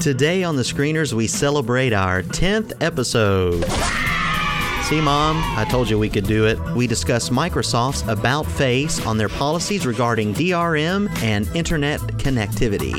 [0.00, 3.66] Today on the screeners, we celebrate our 10th episode.
[4.90, 6.58] See, Mom, I told you we could do it.
[6.74, 12.98] We discuss Microsoft's About Face on their policies regarding DRM and internet connectivity.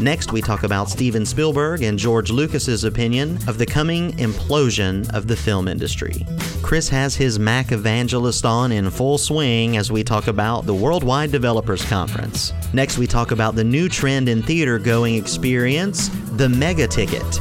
[0.00, 5.26] Next, we talk about Steven Spielberg and George Lucas's opinion of the coming implosion of
[5.26, 6.24] the film industry.
[6.62, 11.32] Chris has his Mac evangelist on in full swing as we talk about the Worldwide
[11.32, 12.52] Developers Conference.
[12.72, 17.40] Next, we talk about the new trend in theater going experience, the Mega Ticket.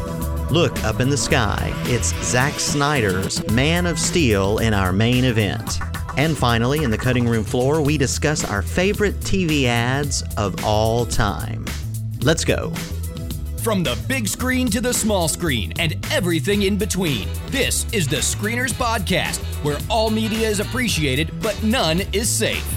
[0.51, 1.71] Look up in the sky.
[1.85, 5.79] It's Zack Snyder's Man of Steel in our main event.
[6.17, 11.05] And finally, in the cutting room floor, we discuss our favorite TV ads of all
[11.05, 11.63] time.
[12.19, 12.71] Let's go.
[13.63, 18.17] From the big screen to the small screen and everything in between, this is the
[18.17, 22.67] Screeners Podcast, where all media is appreciated, but none is safe.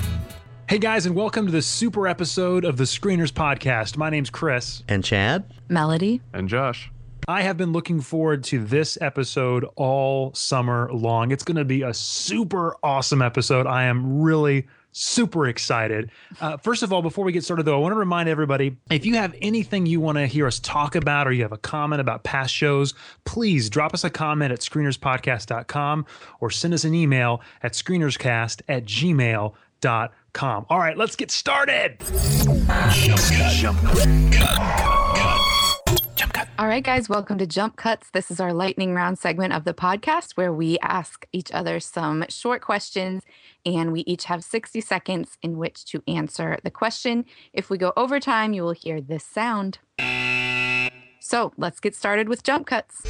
[0.69, 3.97] Hey guys, and welcome to the super episode of the Screeners Podcast.
[3.97, 4.85] My name's Chris.
[4.87, 5.53] And Chad?
[5.69, 6.21] Melody.
[6.33, 6.93] And Josh.
[7.27, 11.31] I have been looking forward to this episode all summer long.
[11.31, 13.67] It's going to be a super awesome episode.
[13.67, 16.11] I am really super excited.
[16.41, 19.07] Uh, first of all, before we get started, though, I want to remind everybody if
[19.07, 22.01] you have anything you want to hear us talk about or you have a comment
[22.01, 22.93] about past shows,
[23.25, 26.07] please drop us a comment at screenerspodcast.com
[26.41, 30.67] or send us an email at screenerscast at gmail.com.
[30.69, 31.99] All right, let's get started.
[32.91, 34.57] Jump, jump, cut,
[35.17, 35.54] cut,
[36.35, 36.49] cut.
[36.59, 38.11] All right, guys, welcome to Jump Cuts.
[38.11, 42.25] This is our lightning round segment of the podcast where we ask each other some
[42.29, 43.23] short questions
[43.65, 47.25] and we each have 60 seconds in which to answer the question.
[47.53, 49.79] If we go over time, you will hear this sound.
[51.21, 53.05] So let's get started with Jump Cuts.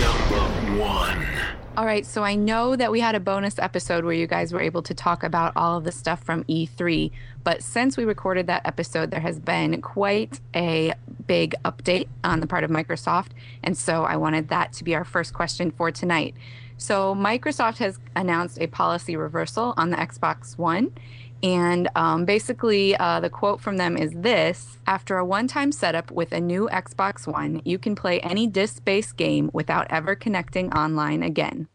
[0.00, 1.41] Number one.
[1.74, 4.60] All right, so I know that we had a bonus episode where you guys were
[4.60, 7.10] able to talk about all of the stuff from E3,
[7.44, 10.92] but since we recorded that episode, there has been quite a
[11.26, 13.28] big update on the part of Microsoft,
[13.62, 16.34] and so I wanted that to be our first question for tonight.
[16.76, 20.92] So, Microsoft has announced a policy reversal on the Xbox One,
[21.42, 26.10] and um, basically, uh, the quote from them is this After a one time setup
[26.10, 30.72] with a new Xbox One, you can play any disc based game without ever connecting
[30.72, 31.68] online again.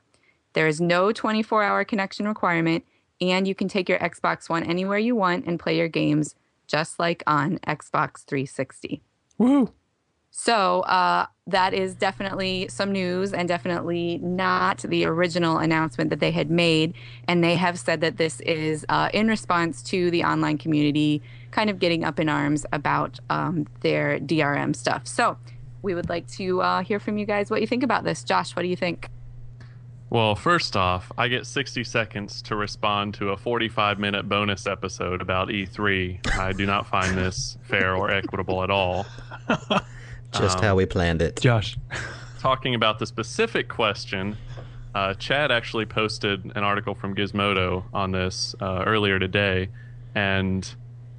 [0.54, 2.86] There is no 24 hour connection requirement,
[3.20, 6.36] and you can take your Xbox One anywhere you want and play your games
[6.66, 9.02] just like on Xbox 360.
[9.38, 9.74] Woo!
[10.40, 16.30] So uh, that is definitely some news and definitely not the original announcement that they
[16.30, 16.94] had made.
[17.28, 21.72] And they have said that this is uh, in response to the online community kind
[21.72, 25.08] of getting up in arms about um, their DRM stuff.
[25.08, 25.40] So
[25.82, 28.24] we would like to uh, hear from you guys what you think about this.
[28.24, 29.10] Josh, what do you think?
[30.12, 35.20] Well, first off, I get 60 seconds to respond to a 45 minute bonus episode
[35.20, 36.38] about E3.
[36.38, 39.08] I do not find this fair or equitable at all.
[40.34, 41.40] Just um, how we planned it.
[41.40, 41.78] Josh.
[42.40, 44.38] talking about the specific question,
[44.96, 49.70] uh, Chad actually posted an article from Gizmodo on this uh, earlier today,
[50.16, 50.68] and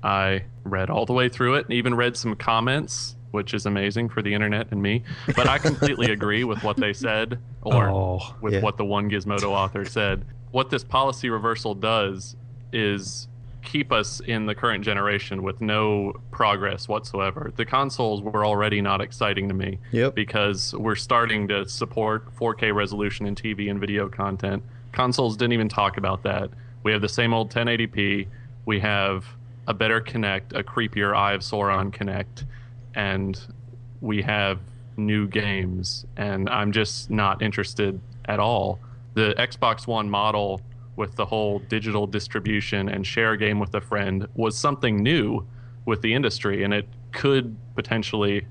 [0.02, 4.08] I read all the way through it and even read some comments, which is amazing
[4.08, 5.02] for the internet and me.
[5.36, 8.60] But I completely agree with what they said, or oh, with yeah.
[8.60, 10.24] what the one Gizmodo author said.
[10.50, 12.36] What this policy reversal does
[12.72, 13.27] is
[13.68, 17.52] keep us in the current generation with no progress whatsoever.
[17.54, 20.14] The consoles were already not exciting to me yep.
[20.14, 24.62] because we're starting to support 4K resolution in TV and video content.
[24.92, 26.48] Consoles didn't even talk about that.
[26.82, 28.26] We have the same old 1080p.
[28.64, 29.26] We have
[29.66, 32.44] a better Kinect, a creepier Eye of Sauron Kinect,
[32.94, 33.38] and
[34.00, 34.60] we have
[34.96, 36.06] new games.
[36.16, 38.80] And I'm just not interested at all.
[39.12, 40.62] The Xbox One model
[40.98, 45.46] with the whole digital distribution and share a game with a friend was something new
[45.86, 48.46] with the industry, and it could potentially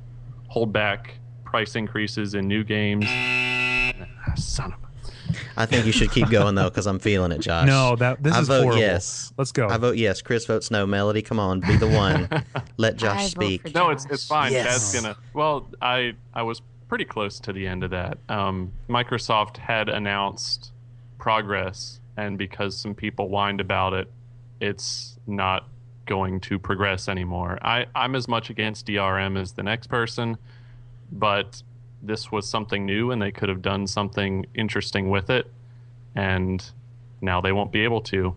[0.48, 3.06] hold back price increases in new games.
[3.08, 4.80] Ah, son of
[5.58, 7.68] I think you should keep going though, because I'm feeling it, Josh.
[7.68, 8.82] No, that this I is vote horrible.
[8.82, 9.34] yes.
[9.38, 9.68] Let's go.
[9.68, 10.22] I vote yes.
[10.22, 10.86] Chris votes no.
[10.86, 12.30] Melody, come on, be the one.
[12.78, 13.76] Let Josh I speak.
[13.76, 14.52] No, it's it's fine.
[14.52, 14.94] Yes.
[14.94, 15.18] Chad's gonna.
[15.34, 18.18] Well, I I was pretty close to the end of that.
[18.30, 20.72] Um, Microsoft had announced
[21.18, 24.12] progress and because some people whined about it,
[24.60, 25.70] it's not
[26.08, 27.60] going to progress anymore.
[27.62, 30.38] I, I'm as much against DRM as the next person,
[31.12, 31.62] but
[32.02, 35.52] this was something new and they could have done something interesting with it,
[36.16, 36.64] and
[37.22, 38.36] now they won't be able to.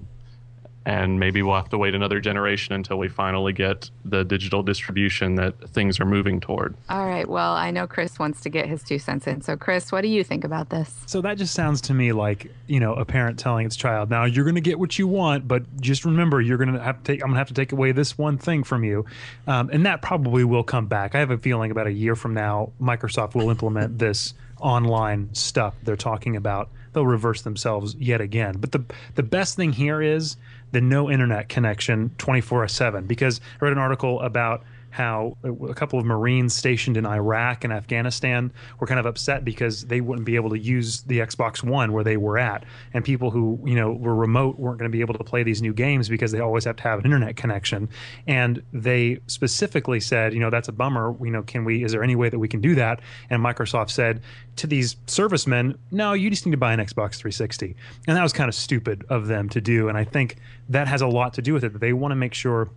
[0.86, 5.34] And maybe we'll have to wait another generation until we finally get the digital distribution
[5.34, 6.74] that things are moving toward.
[6.88, 7.28] All right.
[7.28, 9.42] Well, I know Chris wants to get his two cents in.
[9.42, 10.98] So, Chris, what do you think about this?
[11.06, 14.24] So that just sounds to me like you know a parent telling its child, "Now
[14.24, 17.04] you're going to get what you want, but just remember you're going to have to
[17.04, 17.22] take.
[17.22, 19.04] I'm going to have to take away this one thing from you,"
[19.46, 21.14] um, and that probably will come back.
[21.14, 25.74] I have a feeling about a year from now, Microsoft will implement this online stuff
[25.82, 26.68] they're talking about.
[26.92, 28.56] They'll reverse themselves yet again.
[28.58, 28.84] But the
[29.14, 30.36] the best thing here is
[30.72, 35.98] the no internet connection 24 7 because I read an article about how a couple
[35.98, 40.36] of Marines stationed in Iraq and Afghanistan were kind of upset because they wouldn't be
[40.36, 43.92] able to use the Xbox One where they were at, and people who you know
[43.92, 46.64] were remote weren't going to be able to play these new games because they always
[46.64, 47.88] have to have an internet connection.
[48.26, 51.14] And they specifically said, you know, that's a bummer.
[51.24, 51.84] You know, can we?
[51.84, 53.00] Is there any way that we can do that?
[53.30, 54.22] And Microsoft said
[54.56, 57.74] to these servicemen, no, you just need to buy an Xbox 360.
[58.06, 59.88] And that was kind of stupid of them to do.
[59.88, 60.36] And I think
[60.68, 61.80] that has a lot to do with it.
[61.80, 62.70] They want to make sure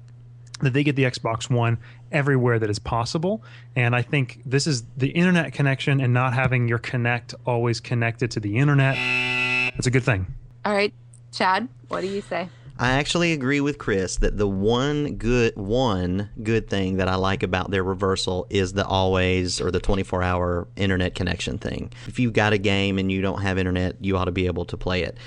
[0.62, 1.78] that they get the Xbox One
[2.14, 3.44] everywhere that is possible.
[3.76, 8.32] And I think this is the internet connection and not having your Kinect always connected
[8.32, 8.96] to the internet.
[9.76, 10.28] It's a good thing.
[10.64, 10.94] All right,
[11.32, 12.48] Chad, what do you say?
[12.80, 17.44] I actually agree with Chris that the one good one good thing that I like
[17.44, 21.94] about their reversal is the always or the 24-hour internet connection thing.
[22.08, 24.66] If you've got a game and you don't have internet, you ought to be able
[24.66, 25.18] to play it.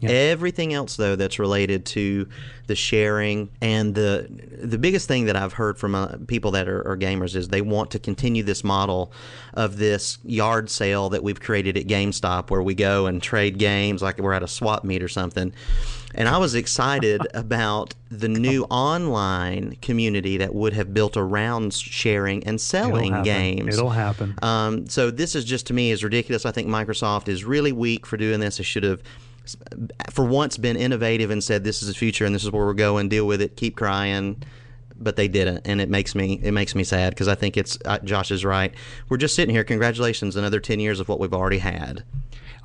[0.00, 0.10] Yep.
[0.10, 2.26] Everything else, though, that's related to
[2.66, 4.28] the sharing and the
[4.62, 7.62] the biggest thing that I've heard from uh, people that are, are, gamers is they
[7.62, 9.12] want to continue this model
[9.54, 14.02] of this yard sale that we've created at GameStop, where we go and trade games
[14.02, 15.52] like we're at a swap meet or something.
[16.14, 22.44] And I was excited about the new online community that would have built around sharing
[22.44, 23.78] and selling It'll games.
[23.78, 24.34] It'll happen.
[24.42, 26.46] Um, so this is just to me is ridiculous.
[26.46, 28.60] I think Microsoft is really weak for doing this.
[28.60, 29.02] It should have
[30.10, 32.74] for once been innovative and said this is the future and this is where we're
[32.74, 33.08] going.
[33.08, 33.56] Deal with it.
[33.56, 34.42] Keep crying.
[35.02, 37.78] But they didn't and it makes me it makes me sad because i think it's
[37.86, 38.74] uh, josh is right.
[39.08, 39.64] We're just sitting here.
[39.64, 40.36] Congratulations.
[40.36, 42.04] Another 10 years of what we've already had.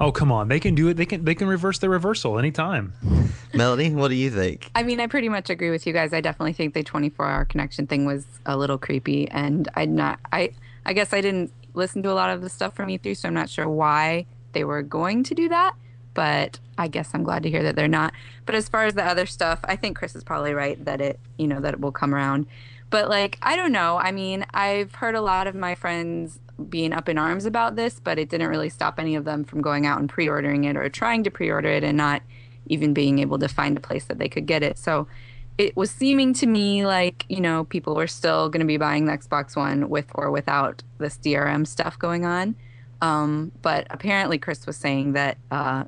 [0.01, 0.49] Oh come on.
[0.49, 0.95] They can do it.
[0.95, 2.93] They can they can reverse the reversal anytime.
[3.53, 4.69] Melody what do you think?
[4.75, 6.11] I mean i pretty much agree with you guys.
[6.11, 10.19] I definitely think the 24 hour connection thing was a little creepy and i not
[10.31, 10.51] i
[10.85, 13.33] i guess i didn't listen to a lot of the stuff from e3 so i'm
[13.33, 15.73] not sure why they were going to do that
[16.15, 18.13] but I guess I'm glad to hear that they're not.
[18.47, 21.19] But as far as the other stuff, I think Chris is probably right that it,
[21.37, 22.47] you know, that it will come around.
[22.89, 23.97] But like, I don't know.
[23.97, 26.39] I mean, I've heard a lot of my friends
[26.69, 29.61] being up in arms about this, but it didn't really stop any of them from
[29.61, 32.21] going out and pre-ordering it or trying to pre-order it and not
[32.67, 34.77] even being able to find a place that they could get it.
[34.77, 35.07] So
[35.57, 39.05] it was seeming to me like, you know, people were still going to be buying
[39.05, 42.55] the Xbox One with or without this DRM stuff going on.
[43.01, 45.85] Um, but apparently, Chris was saying that uh,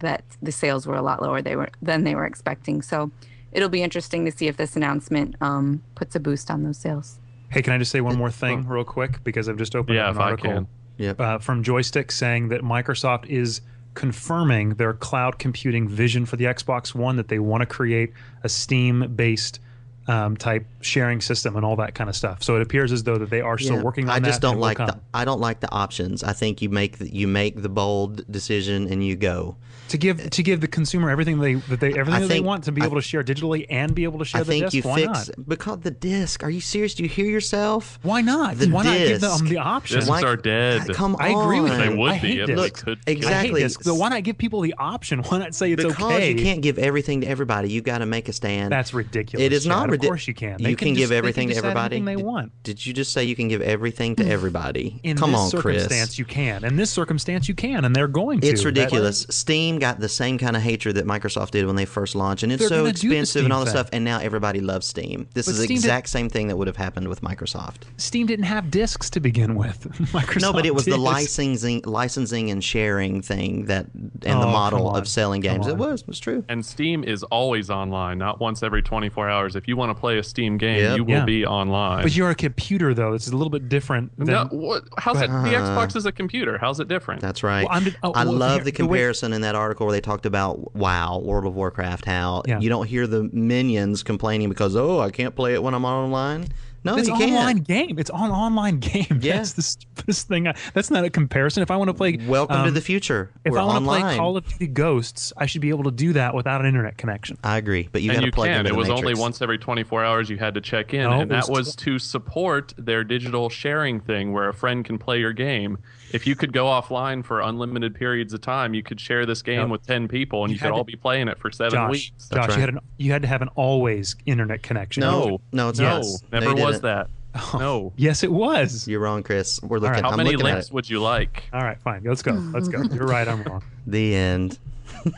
[0.00, 2.82] that the sales were a lot lower they were than they were expecting.
[2.82, 3.10] So
[3.52, 7.18] it'll be interesting to see if this announcement um, puts a boost on those sales.
[7.50, 10.10] Hey, can I just say one more thing real quick because I've just opened yeah,
[10.10, 10.68] an article
[10.98, 11.20] yep.
[11.20, 13.60] uh, from Joystiq saying that Microsoft is
[13.94, 18.12] confirming their cloud computing vision for the Xbox One that they want to create
[18.44, 19.58] a Steam-based
[20.06, 22.42] um, type sharing system and all that kind of stuff.
[22.42, 24.26] So it appears as though that they are still yeah, working on that.
[24.26, 26.22] I just that don't like the I don't like the options.
[26.22, 29.56] I think you make the, you make the bold decision and you go
[29.90, 32.72] to give to give the consumer everything they that they everything that they want to
[32.72, 34.74] be I, able to share digitally and be able to share I the think disc.
[34.74, 35.48] You Why fix, not?
[35.48, 36.42] Because the disc.
[36.42, 36.94] Are you serious?
[36.94, 37.98] Do you hear yourself?
[38.02, 38.58] Why not?
[38.58, 38.86] The Why disc.
[38.86, 39.96] not give them the option?
[39.98, 40.88] Discs Like, are dead.
[40.94, 41.22] Come on.
[41.22, 41.96] I agree with They you.
[41.96, 42.62] would I be hate if discs.
[42.62, 42.98] they could.
[43.06, 43.60] I exactly.
[43.60, 43.84] hate discs.
[43.84, 45.20] So why not give people the option?
[45.22, 46.28] Why not say it's because okay?
[46.32, 47.70] Because you can't give everything to everybody.
[47.70, 48.72] You've got to make a stand.
[48.72, 49.44] That's ridiculous.
[49.44, 50.04] It is not ridiculous.
[50.06, 50.62] Of course you can.
[50.62, 51.96] They You can, can just, give they everything can to everybody.
[51.96, 52.52] anything they Did- want.
[52.62, 55.00] Did you just say you can give everything to everybody?
[55.02, 55.82] In Come this on, Chris.
[55.82, 56.64] circumstance, you can.
[56.64, 58.46] In this circumstance, you can, and they're going to.
[58.46, 59.26] It's ridiculous.
[59.30, 62.52] Steam got the same kind of hatred that Microsoft did when they first launched, and
[62.52, 63.88] it's They're so gonna do the expensive and all this stuff.
[63.92, 65.26] And now everybody loves Steam.
[65.34, 67.82] This But is the Steam did- exact same thing that would have happened with Microsoft.
[67.96, 69.80] Steam didn't have discs to begin with.
[70.12, 74.46] Microsoft No, but it was the licensing, licensing and sharing thing that, and Oh, the
[74.46, 75.66] model of selling games.
[75.66, 76.02] It was.
[76.02, 76.44] It was true.
[76.48, 79.56] And Steam is always online, not once every 24 hours.
[79.56, 80.96] If you want to play a Steam game, Yep.
[80.96, 81.24] you will Yeah.
[81.24, 82.02] be online.
[82.02, 83.12] But you're a computer, though.
[83.14, 84.16] It's a little bit different.
[84.18, 85.28] Than, no, what, how's it?
[85.28, 86.58] The uh, Xbox is a computer.
[86.58, 87.20] How's it different?
[87.20, 87.64] That's right.
[87.68, 89.92] Well, I'm oh, I well, love here- the the way- comparison in that article where
[89.92, 92.58] they talked about WoW, World of Warcraft, how Yeah.
[92.58, 96.48] you don't hear the minions complaining because oh I can't play it when I'm online.
[96.82, 97.32] No, it's you an can't.
[97.32, 97.98] online game.
[97.98, 99.06] It's on online game.
[99.20, 99.36] Yeah.
[99.38, 100.48] That's the stupidest thing.
[100.48, 101.62] I, that's not a comparison.
[101.62, 103.30] If I want to play Welcome to um, the future.
[103.44, 105.90] If We're I want to play Call of Duty Ghosts, I should be able to
[105.90, 107.36] do that without an internet connection.
[107.44, 108.60] I agree, but you got to plug can.
[108.60, 109.06] into It the was Matrix.
[109.08, 111.66] only once every 24 hours you had to check in, No, and it that was
[111.66, 115.78] was to support their digital sharing thing, where a friend can play your game.
[116.12, 119.60] If you could go offline for unlimited periods of time, you could share this game
[119.60, 119.68] Yep.
[119.68, 121.90] with 10 people, and You you, could all to- be playing it for seven Josh,
[121.92, 122.28] weeks.
[122.32, 122.54] Josh, right.
[122.56, 125.02] you had an you had to have an always internet connection.
[125.02, 126.04] No, No, it's no, not.
[126.32, 126.82] never No, you was didn't.
[126.84, 127.08] that.
[127.60, 127.92] No.
[127.96, 128.88] Yes, it was.
[128.88, 129.60] You're wrong, Chris.
[129.62, 129.90] We're right.
[129.90, 130.04] looking.
[130.04, 130.72] How I'm many looking at links it.
[130.74, 131.44] would you like?
[131.52, 132.02] All right, fine.
[132.04, 132.32] Let's go.
[132.32, 132.82] Let's go.
[132.82, 133.26] You're right.
[133.28, 133.62] I'm wrong.
[133.86, 134.58] The end.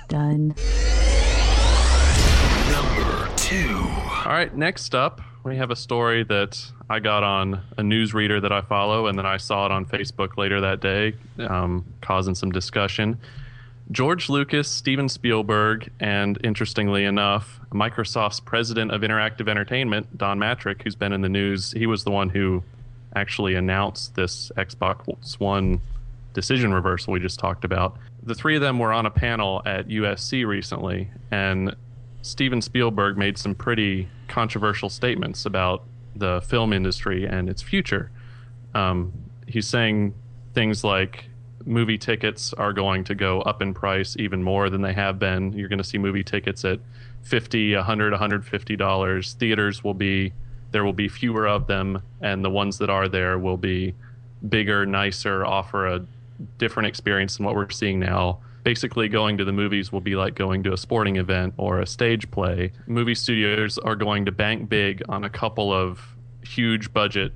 [0.08, 0.54] Done.
[2.70, 3.76] Number two.
[4.24, 8.52] All right, next up, we have a story that I got on a newsreader that
[8.52, 12.50] I follow, and then I saw it on Facebook later that day, um, causing some
[12.52, 13.18] discussion.
[13.92, 20.94] George Lucas, Steven Spielberg, and interestingly enough, Microsoft's president of interactive entertainment, Don Mattrick, who's
[20.94, 22.64] been in the news, he was the one who
[23.14, 25.82] actually announced this Xbox One
[26.32, 27.98] decision reversal we just talked about.
[28.22, 31.76] The three of them were on a panel at USC recently, and
[32.22, 35.84] Steven Spielberg made some pretty controversial statements about
[36.16, 38.10] the film industry and its future.
[38.74, 39.12] Um,
[39.46, 40.14] he's saying
[40.54, 41.26] things like
[41.66, 45.52] movie tickets are going to go up in price even more than they have been.
[45.52, 46.80] You're going to see movie tickets at
[47.22, 49.34] 50, 100, 150 dollars.
[49.34, 50.32] Theaters will be
[50.72, 53.94] there will be fewer of them and the ones that are there will be
[54.48, 56.06] bigger, nicer, offer a
[56.58, 58.38] different experience than what we're seeing now.
[58.64, 61.86] Basically, going to the movies will be like going to a sporting event or a
[61.86, 62.72] stage play.
[62.86, 66.00] Movie studios are going to bank big on a couple of
[66.42, 67.32] huge budget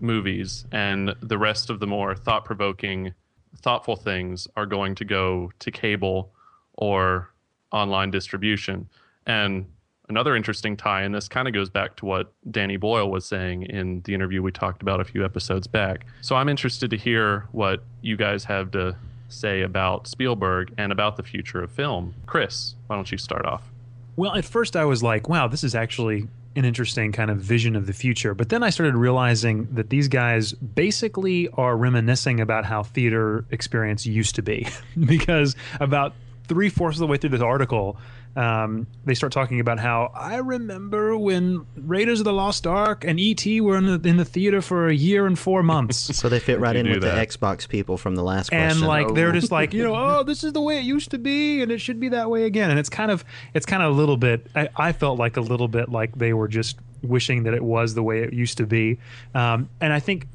[0.00, 3.14] movies, and the rest of the more thought provoking,
[3.62, 6.32] thoughtful things are going to go to cable
[6.74, 7.30] or
[7.72, 8.88] online distribution.
[9.26, 9.66] And
[10.08, 13.62] another interesting tie and this kind of goes back to what Danny Boyle was saying
[13.62, 16.04] in the interview we talked about a few episodes back.
[16.20, 18.96] So I'm interested to hear what you guys have to
[19.28, 22.14] say about Spielberg and about the future of film.
[22.26, 23.70] Chris, why don't you start off?
[24.16, 26.26] Well, at first I was like, wow, this is actually
[26.56, 28.34] an interesting kind of vision of the future.
[28.34, 34.04] But then I started realizing that these guys basically are reminiscing about how theater experience
[34.06, 34.66] used to be.
[35.06, 36.14] because about
[36.48, 37.96] three fourths of the way through this article,
[38.36, 43.18] um, they start talking about how I remember when Raiders of the Lost Ark and
[43.18, 43.60] E.T.
[43.60, 46.10] were in the, in the theater for a year and four months.
[46.20, 47.14] So they fit right in with that?
[47.14, 48.86] the Xbox people from the last and question.
[48.86, 51.62] like they're just like you know oh this is the way it used to be
[51.62, 53.94] and it should be that way again and it's kind of it's kind of a
[53.94, 57.54] little bit I, I felt like a little bit like they were just wishing that
[57.54, 58.98] it was the way it used to be
[59.34, 60.26] um, and I think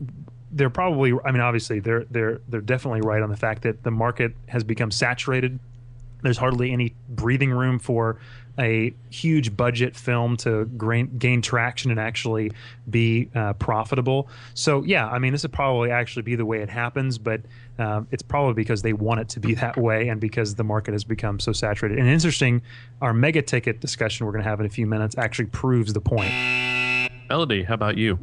[0.52, 3.92] they're probably I mean obviously they're they're they're definitely right on the fact that the
[3.92, 5.60] market has become saturated
[6.26, 8.20] there's hardly any breathing room for
[8.58, 12.52] a huge budget film to gain, gain traction and actually
[12.90, 14.30] be uh, profitable.
[14.54, 17.42] So yeah, I mean, this would probably actually be the way it happens, but
[17.78, 20.94] um, it's probably because they want it to be that way and because the market
[20.94, 22.00] has become so saturated.
[22.00, 22.62] And interesting,
[23.02, 26.02] our mega ticket discussion we're going to have in a few minutes actually proves the
[26.02, 26.32] point.
[27.30, 28.20] Melody, how about you?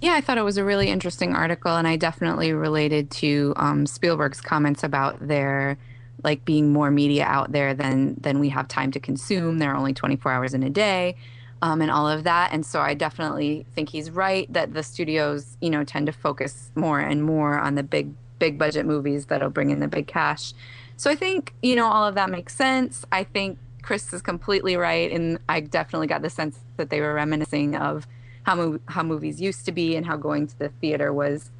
[0.00, 3.84] Yeah, I thought it was a really interesting article, and I definitely related to um,
[3.84, 5.76] Spielberg's comments about their
[6.24, 9.58] like being more media out there than than we have time to consume.
[9.58, 11.16] There are only 24 hours in a day,
[11.62, 12.52] um, and all of that.
[12.52, 16.70] And so I definitely think he's right that the studios, you know, tend to focus
[16.74, 20.52] more and more on the big big budget movies that'll bring in the big cash.
[20.96, 23.04] So I think you know all of that makes sense.
[23.12, 27.14] I think Chris is completely right, and I definitely got the sense that they were
[27.14, 28.06] reminiscing of
[28.42, 31.50] how mov- how movies used to be and how going to the theater was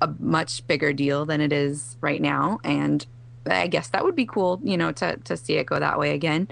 [0.00, 2.58] a much bigger deal than it is right now.
[2.64, 3.06] And
[3.46, 6.14] I guess that would be cool, you know, to to see it go that way
[6.14, 6.48] again.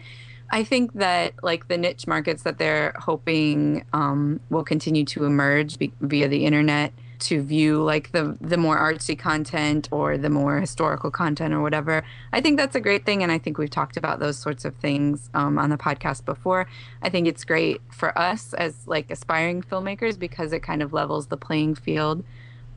[0.50, 5.78] I think that like the niche markets that they're hoping um, will continue to emerge
[5.78, 10.58] be- via the internet to view like the the more artsy content or the more
[10.58, 12.02] historical content or whatever.
[12.32, 14.74] I think that's a great thing, and I think we've talked about those sorts of
[14.76, 16.66] things um, on the podcast before.
[17.02, 21.26] I think it's great for us as like aspiring filmmakers because it kind of levels
[21.26, 22.24] the playing field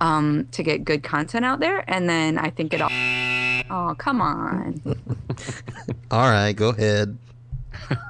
[0.01, 3.32] um, to get good content out there, and then I think it all.
[3.69, 4.81] Oh come on!
[6.11, 7.17] all right, go ahead.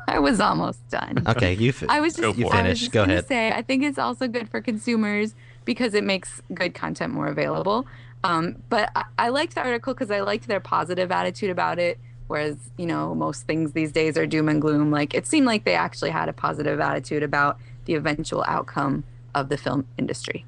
[0.08, 1.24] I was almost done.
[1.28, 1.72] Okay, you.
[1.72, 2.58] Fi- I was Go just, you for it.
[2.58, 2.80] I was finish.
[2.82, 3.28] just Go gonna ahead.
[3.28, 7.88] say I think it's also good for consumers because it makes good content more available.
[8.24, 11.98] Um, but I, I liked the article because I liked their positive attitude about it.
[12.28, 14.92] Whereas you know most things these days are doom and gloom.
[14.92, 19.04] Like it seemed like they actually had a positive attitude about the eventual outcome
[19.36, 20.46] of the film industry.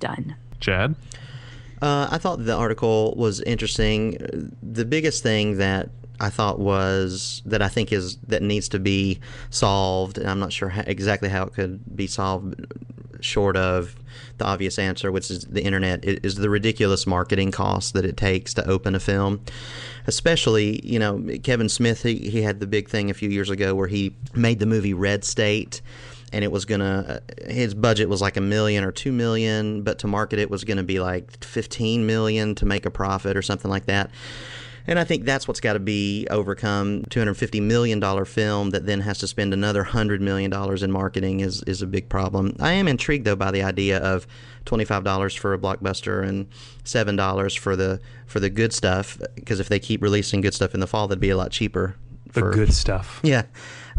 [0.00, 0.36] Done.
[0.60, 0.94] Chad?
[1.80, 4.52] Uh, I thought the article was interesting.
[4.62, 9.20] The biggest thing that I thought was that I think is that needs to be
[9.50, 12.66] solved, and I'm not sure how, exactly how it could be solved.
[13.20, 13.96] short of
[14.38, 18.54] the obvious answer, which is the internet, is the ridiculous marketing cost that it takes
[18.54, 19.40] to open a film.
[20.06, 23.74] Especially, you know, Kevin Smith, he, he had the big thing a few years ago
[23.74, 25.82] where he made the movie Red State
[26.32, 29.98] and it was gonna uh, his budget was like a million or two million but
[29.98, 33.70] to market it was gonna be like 15 million to make a profit or something
[33.70, 34.10] like that
[34.88, 37.02] and I think that's what's got to be overcome.
[37.10, 40.50] $250 million film that then has to spend another $100 million
[40.82, 42.56] in marketing is, is a big problem.
[42.58, 44.26] I am intrigued, though, by the idea of
[44.64, 46.48] $25 for a blockbuster and
[46.84, 50.80] $7 for the for the good stuff, because if they keep releasing good stuff in
[50.80, 51.94] the fall, that'd be a lot cheaper.
[52.32, 53.20] The for, good stuff.
[53.22, 53.42] Yeah.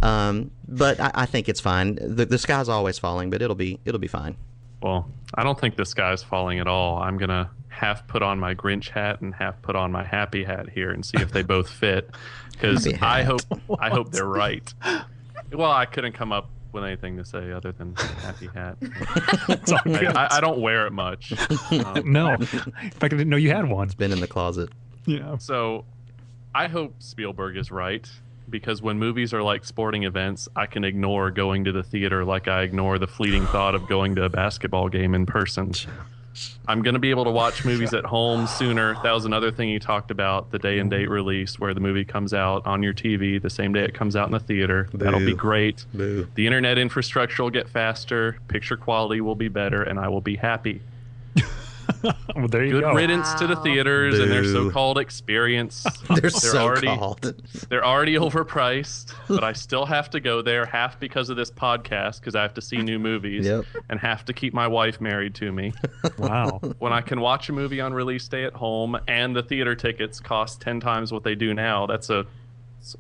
[0.02, 1.96] Um, but I, I, think it's fine.
[1.96, 4.38] The, the sky's always falling, but it'll be it'll be fine.
[4.82, 7.00] Well, I don't think the sky's falling at all.
[7.00, 10.70] I'm gonna half put on my Grinch hat and half put on my happy hat
[10.70, 12.10] here and see if they both fit.
[12.60, 13.40] Because I hope
[13.80, 14.74] I hope they're right.
[15.54, 18.76] Well, I couldn't come up with anything to say other than happy hat.
[19.86, 21.32] I, I, I, don't wear it much.
[21.72, 23.86] Um, no, in fact, I didn't know you had one.
[23.86, 24.72] It's been in the closet.
[25.06, 25.38] Yeah.
[25.38, 25.86] So,
[26.54, 28.06] I hope Spielberg is right
[28.50, 32.48] because when movies are like sporting events, I can ignore going to the theater like
[32.48, 35.74] I ignore the fleeting thought of going to a basketball game in person.
[36.68, 38.96] I'm going to be able to watch movies at home sooner.
[39.04, 42.06] That was another thing you talked about the day and date release, where the movie
[42.06, 44.88] comes out on your TV the same day it comes out in the theater.
[44.92, 45.00] Boo.
[45.00, 45.86] That'll be great.
[45.94, 46.28] Boo.
[46.36, 50.36] The internet infrastructure will get faster, picture quality will be better, and I will be
[50.36, 50.82] happy.
[52.36, 52.94] well, there you Good go.
[52.94, 53.36] riddance wow.
[53.38, 54.24] to the theaters Boo.
[54.24, 55.86] and their so-called experience.
[56.08, 57.22] they're, they're so already called.
[57.70, 62.20] they're already overpriced, but I still have to go there half because of this podcast
[62.20, 63.66] because I have to see new movies Yep.
[63.90, 65.74] and have to keep my wife married to me.
[66.18, 66.60] Wow.
[66.80, 70.20] when I can watch a movie on release day at home and the theater tickets
[70.20, 72.26] cost 10 times what they do now, that's a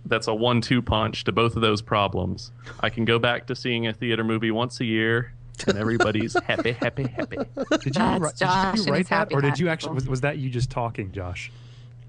[0.06, 2.52] that's a one-two punch to both of those problems.
[2.82, 5.34] I can go back to seeing a theater movie once a year
[5.68, 7.38] and everybody's happy, happy, happy.
[7.38, 9.96] Did you, That's write, Josh did you write that, happy or did you actually?
[9.96, 11.52] Was, was that you just talking, Josh?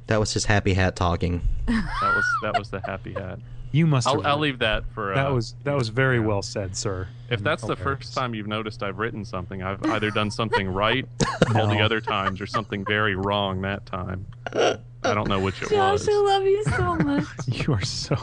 [0.07, 1.43] That was his happy hat talking.
[1.67, 3.39] That was that was the happy hat.
[3.73, 4.09] You must.
[4.09, 5.13] I'll, I'll leave that for.
[5.13, 6.27] Uh, That was that was very yeah.
[6.27, 7.07] well said, sir.
[7.31, 11.07] If that's the first time you've noticed I've written something, I've either done something right
[11.55, 14.27] all the other times or something very wrong that time.
[14.53, 16.09] I don't know which it Josh, was.
[16.09, 17.25] I love you so much.
[17.47, 18.17] You are so.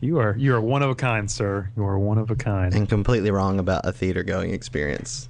[0.00, 1.70] You are you are one of a kind, sir.
[1.76, 2.72] You are one of a kind.
[2.72, 5.28] And completely wrong about a theater going experience.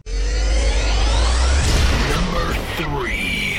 [2.11, 3.59] Number three.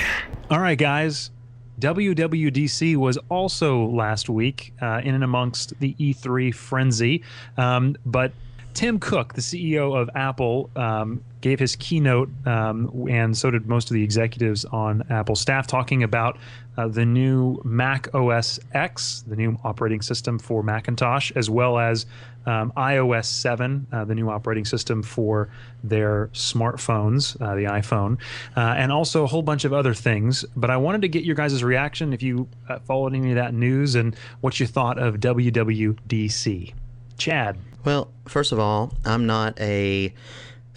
[0.52, 1.32] All right, guys.
[1.80, 7.24] WWDC was also last week uh, in and amongst the E3 frenzy.
[7.58, 8.34] Um, but
[8.76, 13.90] Tim Cook, the CEO of Apple, um, gave his keynote, um, and so did most
[13.90, 16.38] of the executives on Apple staff, talking about
[16.78, 22.06] uh, the new Mac OS X, the new operating system for Macintosh, as well as
[22.46, 25.50] um, iOS 7, uh, the new operating system for
[25.84, 28.18] their smartphones, uh, the iPhone,
[28.56, 30.44] uh, and also a whole bunch of other things.
[30.56, 33.54] But I wanted to get your guys' reaction if you uh, followed any of that
[33.54, 36.74] news and what you thought of WWDC.
[37.18, 37.58] Chad.
[37.86, 40.14] Well, first of all, I'm not a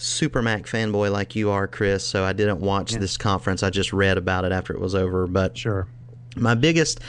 [0.03, 3.63] Super Mac fanboy like you are, Chris, so I didn't watch this conference.
[3.63, 5.27] I just read about it after it was over.
[5.27, 5.87] But Sure.
[6.37, 7.01] my biggest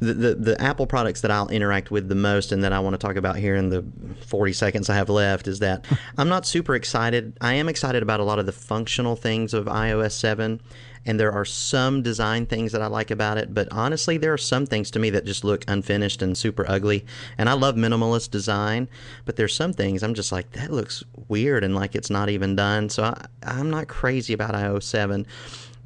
[0.00, 2.94] the, the the Apple products that I'll interact with the most and that I want
[2.94, 3.84] to talk about here in the
[4.26, 5.84] 40 seconds I have left is that
[6.16, 7.36] I'm not super excited.
[7.40, 10.60] I am excited about a lot of the functional things of iOS 7
[11.06, 14.38] and there are some design things that I like about it, but honestly there are
[14.38, 17.04] some things to me that just look unfinished and super ugly.
[17.38, 18.88] And I love minimalist design,
[19.24, 22.56] but there's some things I'm just like that looks weird and like it's not even
[22.56, 22.88] done.
[22.88, 25.26] So I, I'm not crazy about IO7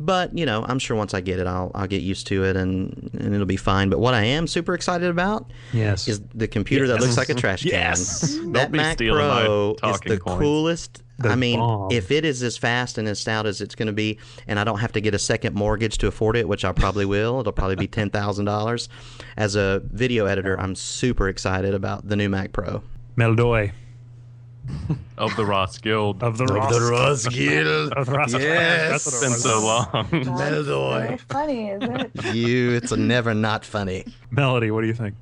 [0.01, 2.57] but you know, I'm sure once I get it, I'll I'll get used to it
[2.57, 3.89] and and it'll be fine.
[3.89, 6.09] But what I am super excited about Yes.
[6.09, 7.71] is the computer that looks like a trash can.
[7.71, 8.21] Yes.
[8.37, 10.39] That Don't be Mac stealing my Pro is the points.
[10.41, 11.03] coolest.
[11.23, 11.91] The I mean, bomb.
[11.93, 14.65] if it is as fast and as stout as it's going to be, and I
[14.65, 17.53] don't have to get a second mortgage to afford it, which I probably will, it'll
[17.53, 18.89] probably be ten thousand dollars.
[19.37, 22.83] As a video editor, I'm super excited about the new Mac Pro.
[23.17, 23.73] Meldoy
[25.19, 26.23] of the Ross Guild.
[26.23, 27.27] of the Ross.
[27.27, 27.93] Guild.
[27.93, 28.33] Of the Ross.
[28.39, 29.05] Yes.
[29.05, 30.07] That's what It's been so long.
[30.09, 31.21] Meldoy.
[31.29, 32.35] funny, is it?
[32.35, 34.05] You, it's never not funny.
[34.31, 35.15] Melody, what do you think?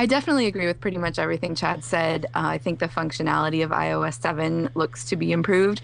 [0.00, 2.24] I definitely agree with pretty much everything Chad said.
[2.34, 5.82] Uh, I think the functionality of iOS 7 looks to be improved.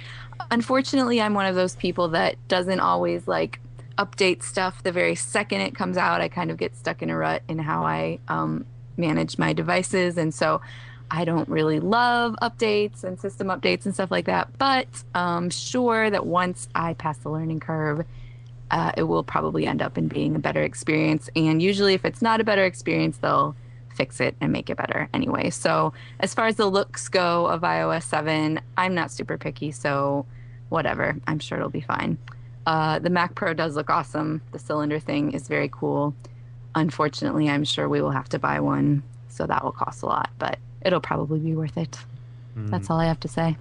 [0.50, 3.60] Unfortunately, I'm one of those people that doesn't always like
[3.98, 6.22] update stuff the very second it comes out.
[6.22, 8.64] I kind of get stuck in a rut in how I um,
[8.96, 10.16] manage my devices.
[10.16, 10.62] And so
[11.10, 14.48] I don't really love updates and system updates and stuff like that.
[14.56, 18.06] But I'm sure that once I pass the learning curve,
[18.70, 21.28] uh, it will probably end up in being a better experience.
[21.36, 23.54] And usually, if it's not a better experience, they'll
[23.96, 25.50] fix it and make it better anyway.
[25.50, 30.26] So, as far as the looks go of iOS 7, I'm not super picky, so
[30.68, 31.16] whatever.
[31.26, 32.18] I'm sure it'll be fine.
[32.66, 34.42] Uh, the Mac Pro does look awesome.
[34.52, 36.14] The cylinder thing is very cool.
[36.74, 40.30] Unfortunately, I'm sure we will have to buy one, so that will cost a lot,
[40.38, 41.98] but it'll probably be worth it.
[42.56, 42.70] Mm.
[42.70, 43.56] That's all I have to say.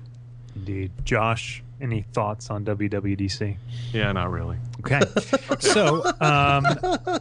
[0.56, 0.92] Indeed.
[1.04, 3.58] Josh, any thoughts on WWDC?
[3.94, 4.58] Yeah, not really.
[4.80, 5.02] Okay.
[5.60, 6.66] so um,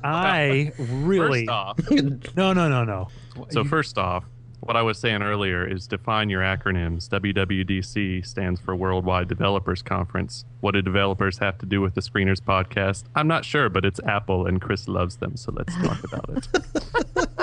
[0.05, 1.47] I really.
[1.47, 1.91] First off,
[2.37, 3.09] no, no, no, no.
[3.51, 4.25] So, first off,
[4.65, 7.09] what I was saying earlier is define your acronyms.
[7.09, 10.47] WWDC stands for Worldwide Developers Conference.
[10.61, 13.05] What do developers have to do with the Screeners podcast?
[13.15, 17.29] I'm not sure, but it's Apple and Chris loves them, so let's talk about it.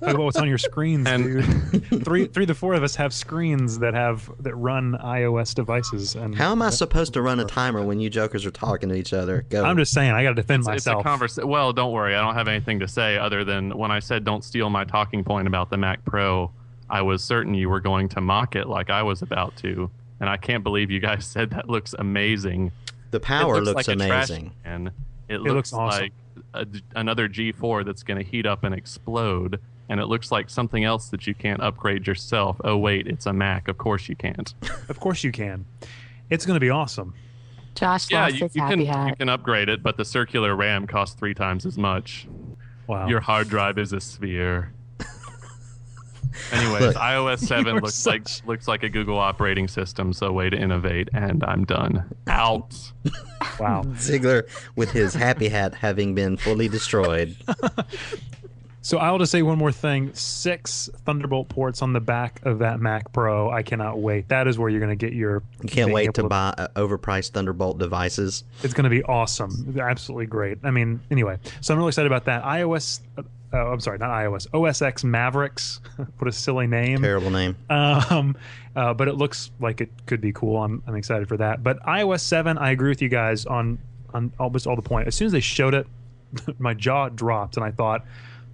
[0.00, 2.04] Talk about what's on your screens, and, dude.
[2.04, 6.14] three, three to four of us have screens that have that run iOS devices.
[6.14, 8.94] And how am I supposed to run a timer when you jokers are talking to
[8.94, 9.44] each other?
[9.50, 9.62] Go.
[9.62, 11.04] I'm just saying, I got to defend it's, myself.
[11.04, 13.90] It's a conversa- well, don't worry, I don't have anything to say other than when
[13.90, 16.50] I said don't steal my talking point about the Mac Pro.
[16.88, 20.30] I was certain you were going to mock it like I was about to, and
[20.30, 22.72] I can't believe you guys said that looks amazing.
[23.10, 24.88] The power looks, looks like amazing, and
[25.28, 26.00] it, it looks, looks awesome.
[26.00, 26.12] like
[26.54, 29.60] a, another G4 that's going to heat up and explode
[29.90, 32.56] and it looks like something else that you can't upgrade yourself.
[32.64, 33.68] Oh wait, it's a Mac.
[33.68, 34.54] Of course you can't.
[34.88, 35.66] of course you can.
[36.30, 37.12] It's going to be awesome.
[37.74, 39.08] Josh yeah, lost you, his you happy can hat.
[39.08, 42.28] you can upgrade it, but the circular RAM costs three times as much.
[42.86, 43.08] Wow.
[43.08, 44.72] Your hard drive is a sphere.
[46.52, 46.96] Anyways, Look.
[46.96, 51.08] iOS seven looks such- like looks like a Google operating system, so way to innovate,
[51.12, 52.04] and I'm done.
[52.28, 52.76] Out.
[53.58, 53.82] Wow.
[53.98, 57.36] Ziegler with his happy hat having been fully destroyed.
[58.82, 62.80] So I'll just say one more thing: six Thunderbolt ports on the back of that
[62.80, 63.50] Mac Pro.
[63.50, 64.28] I cannot wait.
[64.28, 65.42] That is where you're going to get your.
[65.62, 68.44] You can't wait to able buy uh, overpriced Thunderbolt devices.
[68.62, 69.76] It's going to be awesome.
[69.78, 70.58] Absolutely great.
[70.62, 72.42] I mean, anyway, so I'm really excited about that.
[72.42, 73.00] iOS.
[73.18, 74.46] Uh, oh, I'm sorry, not iOS.
[74.54, 75.80] OS X Mavericks.
[76.18, 77.02] what a silly name.
[77.02, 77.56] Terrible name.
[77.68, 78.36] Um,
[78.76, 80.62] uh, but it looks like it could be cool.
[80.62, 81.62] I'm, I'm excited for that.
[81.62, 83.78] But iOS 7, I agree with you guys on
[84.12, 85.06] on almost all the point.
[85.06, 85.86] As soon as they showed it,
[86.58, 88.04] my jaw dropped, and I thought,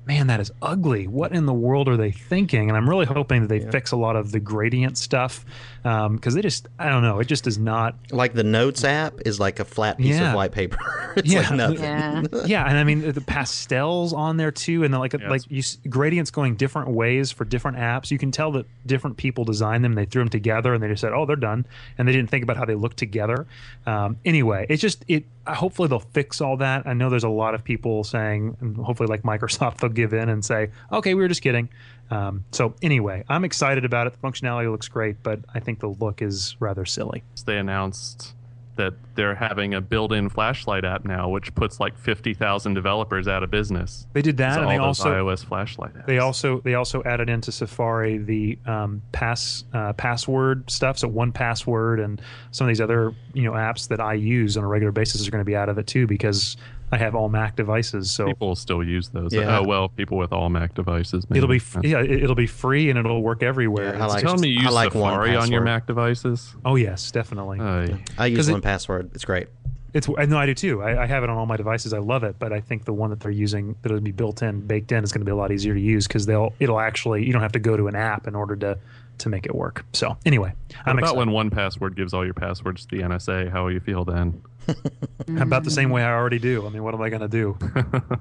[0.07, 1.07] man, that is ugly.
[1.09, 2.69] What in the world are they thinking?
[2.69, 5.45] And I'm really hoping that they fix a lot of the gradient stuff
[5.83, 7.97] because they just, I don't know, it just is not.
[8.11, 10.31] Like the Notes app is like a flat piece Yeah.
[10.31, 11.13] of white paper.
[11.17, 11.41] it's Yeah.
[11.41, 11.79] like nothing.
[11.83, 12.23] Yeah.
[12.47, 15.63] yeah, and I mean the pastels on there too, and then like Yeah, like you
[15.89, 18.11] gradients going different ways for different apps.
[18.11, 19.95] You can tell that different people designed them.
[19.95, 21.67] They threw them together, and they just said, "Oh, they're done,"
[21.99, 23.47] and they didn't think about how they look together.
[23.87, 25.25] Um, anyway, it's just it.
[25.47, 26.87] Hopefully, they'll fix all that.
[26.87, 30.29] I know there's a lot of people saying, and hopefully, like Microsoft, they'll give in
[30.29, 31.69] and say, "Okay, we were just kidding."
[32.11, 34.13] Um, so anyway, I'm excited about it.
[34.13, 37.25] The functionality looks great, but I think the look is rather silly.
[37.45, 38.35] They announced
[38.77, 43.43] that they're having a built-in flashlight app now, which puts like fifty thousand developers out
[43.43, 44.07] of business.
[44.13, 46.07] They did that, and they also iOS flashlight apps.
[46.07, 50.99] They also they also added into Safari the um, pass uh, password stuff.
[50.99, 54.69] So 1Password and some of these other you know apps that I use on a
[54.69, 56.57] regular basis are going to be out of it too because
[56.93, 58.11] I have all Mac devices.
[58.11, 59.33] So people still use those.
[59.35, 59.59] Yeah.
[59.59, 61.29] Oh well, people with all Mac devices.
[61.29, 61.39] Maybe.
[61.39, 63.95] it'll be f- yeah it- it'll be free and it'll work everywhere.
[63.97, 65.63] Yeah, I like- Tell me you use like Safari on your.
[65.63, 66.55] Mac devices.
[66.65, 67.59] oh yes, definitely.
[67.61, 67.99] Aye.
[68.19, 69.15] I use 'Cause it- 1Password.
[69.15, 69.49] It's great.
[69.95, 70.83] It's I know I do too.
[70.83, 71.93] I, I have it on all my devices.
[71.95, 74.61] I love it, but I think the one that they're using that'll be built in,
[74.61, 77.25] baked in, is going to be a lot easier to use because they'll it'll actually
[77.25, 78.79] you don't have to go to an app in order to
[79.19, 79.87] to make it work.
[79.95, 81.33] So anyway, How I'm about excited.
[81.33, 83.51] when 1Password gives all your passwords to the NSA?
[83.51, 84.43] How will you feel then?
[85.41, 86.67] about the same way I already do.
[86.67, 87.59] I mean, what am I going to do?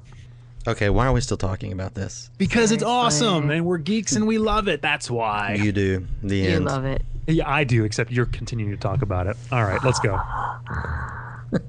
[0.67, 2.31] Okay, why are we still talking about this?
[2.39, 2.87] Because it's Seriously.
[3.27, 4.81] awesome and we're geeks and we love it.
[4.81, 5.53] That's why.
[5.61, 6.07] You do.
[6.23, 6.65] The You end.
[6.65, 7.03] love it.
[7.27, 9.37] yeah, I do, except you're continuing to talk about it.
[9.51, 10.19] All right, let's go.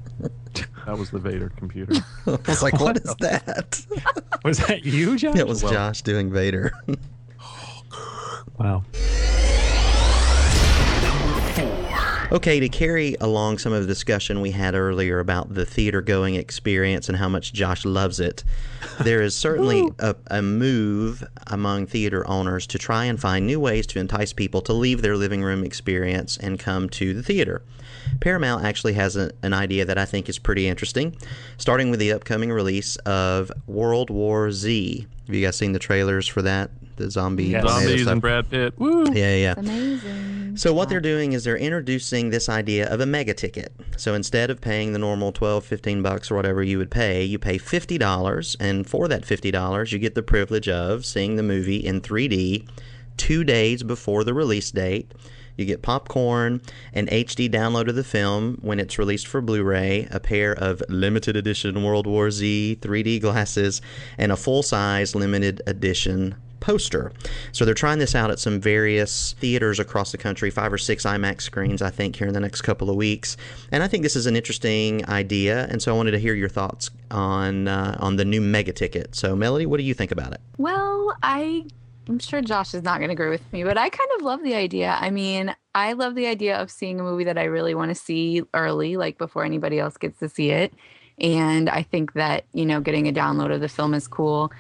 [0.87, 1.95] That was the Vader computer.
[2.27, 3.85] I was like, what is that?
[4.45, 5.37] Was that you, Josh?
[5.37, 6.73] it was Josh doing Vader.
[8.59, 8.85] Wow.
[12.33, 16.35] Okay, to carry along some of the discussion we had earlier about the theater going
[16.35, 18.43] experience and how much Josh loves it,
[19.01, 23.87] there is certainly a, a move among theater owners to try and find new ways
[23.89, 27.63] to entice people to leave their living room experience and come to the theater.
[28.21, 31.17] Paramount actually has a, an idea that I think is pretty interesting,
[31.59, 35.07] starting with the upcoming release of World War Z.
[35.27, 36.71] Have you guys seen the trailers for that?
[36.97, 37.65] The zombie Yes.
[37.69, 38.13] Zombies stuff?
[38.13, 38.79] and Brad Pitt.
[38.79, 39.05] Woo!
[39.13, 39.55] Yeah, yeah.
[39.57, 40.57] Amazing.
[40.57, 43.71] So what they're doing is they're introducing this idea of a mega ticket.
[43.99, 47.39] So instead of paying the normal 12, 15 bucks or whatever you would pay, you
[47.39, 52.01] pay $50 and for that $50 you get the privilege of seeing the movie in
[52.01, 52.67] 3D
[53.19, 55.13] 2 days before the release date.
[55.57, 56.61] You get popcorn,
[56.93, 61.37] an HD download of the film when it's released for Blu-ray, a pair of limited
[61.37, 63.81] edition World War Z 3D glasses,
[64.19, 67.13] and a full-size limited edition poster.
[67.53, 71.05] So they're trying this out at some various theaters across the country, five or six
[71.05, 73.37] IMAX screens, I think, here in the next couple of weeks.
[73.71, 75.67] And I think this is an interesting idea.
[75.71, 79.15] And so I wanted to hear your thoughts on uh, on the new mega ticket.
[79.15, 80.41] So, Melody, what do you think about it?
[80.59, 81.67] Well, I
[82.09, 84.43] I'm sure Josh is not going to agree with me, but I kind of love
[84.43, 84.97] the idea.
[85.01, 87.95] I mean, I love the idea of seeing a movie that I really want to
[87.95, 90.73] see early, like before anybody else gets to see it.
[91.19, 94.53] And I think that, you know, getting a download of the film is cool.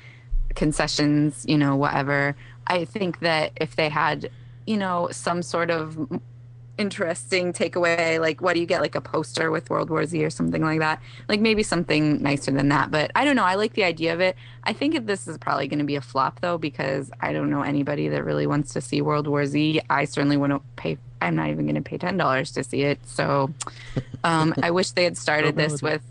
[0.54, 2.34] Concessions, you know, whatever.
[2.66, 4.30] I think that if they had,
[4.66, 6.20] you know, some sort of
[6.78, 10.30] interesting takeaway like what do you get like a poster with world war z or
[10.30, 11.00] something like that?
[11.28, 14.20] Like maybe something nicer than that but i don't know i like the idea of
[14.20, 14.36] it.
[14.64, 17.62] I think this is probably going to be a flop though because i don't know
[17.62, 19.80] anybody that really wants to see world war z.
[19.88, 23.50] I certainly wouldn't pay i'm not even going to pay $10 to see it so
[24.24, 26.02] um, i wish they had started this with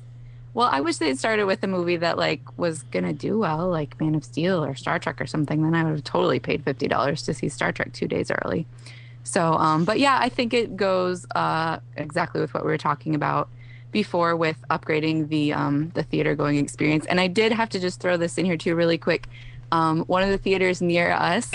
[0.54, 3.38] well i wish they had started with a movie that like was going to do
[3.38, 6.39] well like man of steel or star trek or something then i would have totally
[6.39, 8.65] paid $50 to see star trek two days early
[9.26, 13.16] so, um, but yeah, I think it goes uh, exactly with what we were talking
[13.16, 13.50] about
[13.92, 17.06] before with upgrading the um, the theater going experience.
[17.08, 19.28] And I did have to just throw this in here too, really quick.
[19.72, 21.50] Um, one of the theaters near us.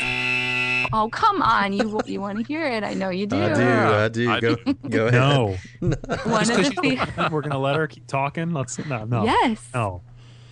[0.93, 1.73] Oh come on!
[1.73, 2.83] You you want to hear it?
[2.83, 3.41] I know you do.
[3.41, 3.63] I do.
[3.63, 4.31] I do.
[4.31, 4.75] I go do.
[4.89, 5.21] go ahead.
[5.21, 5.57] No,
[6.25, 8.53] One of the the- we're gonna let her keep talking.
[8.53, 9.25] Let's no, no.
[9.25, 9.69] yes.
[9.73, 10.03] No.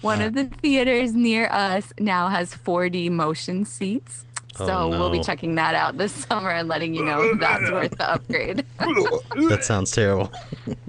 [0.01, 4.25] One of the theaters near us now has 4D motion seats.
[4.59, 7.71] So Oh, we'll be checking that out this summer and letting you know if that's
[7.71, 8.64] worth the upgrade.
[9.49, 10.33] That sounds terrible.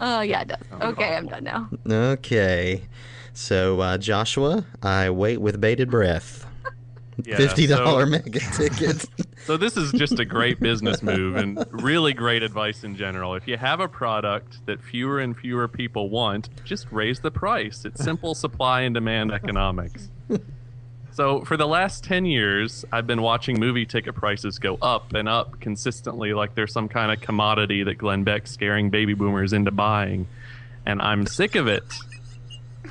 [0.02, 0.58] oh yeah, it does.
[0.82, 1.70] Okay, I'm done now.
[1.90, 2.82] Okay.
[3.34, 6.46] So, uh, Joshua, I wait with bated breath.
[7.26, 9.06] Yeah, Fifty dollar so- mega ticket.
[9.46, 13.34] So this is just a great business move and really great advice in general.
[13.36, 17.84] If you have a product that fewer and fewer people want, just raise the price.
[17.86, 20.10] It's simple supply and demand economics.
[21.20, 25.28] So for the last 10 years, I've been watching movie ticket prices go up and
[25.28, 29.70] up consistently like there's some kind of commodity that Glenn Beck's scaring baby boomers into
[29.70, 30.30] buying.
[30.86, 31.84] And I'm sick of it.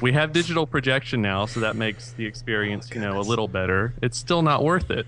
[0.02, 3.48] We have digital projection now, so that makes the experience, oh, you know, a little
[3.48, 3.94] better.
[4.02, 5.06] It's still not worth it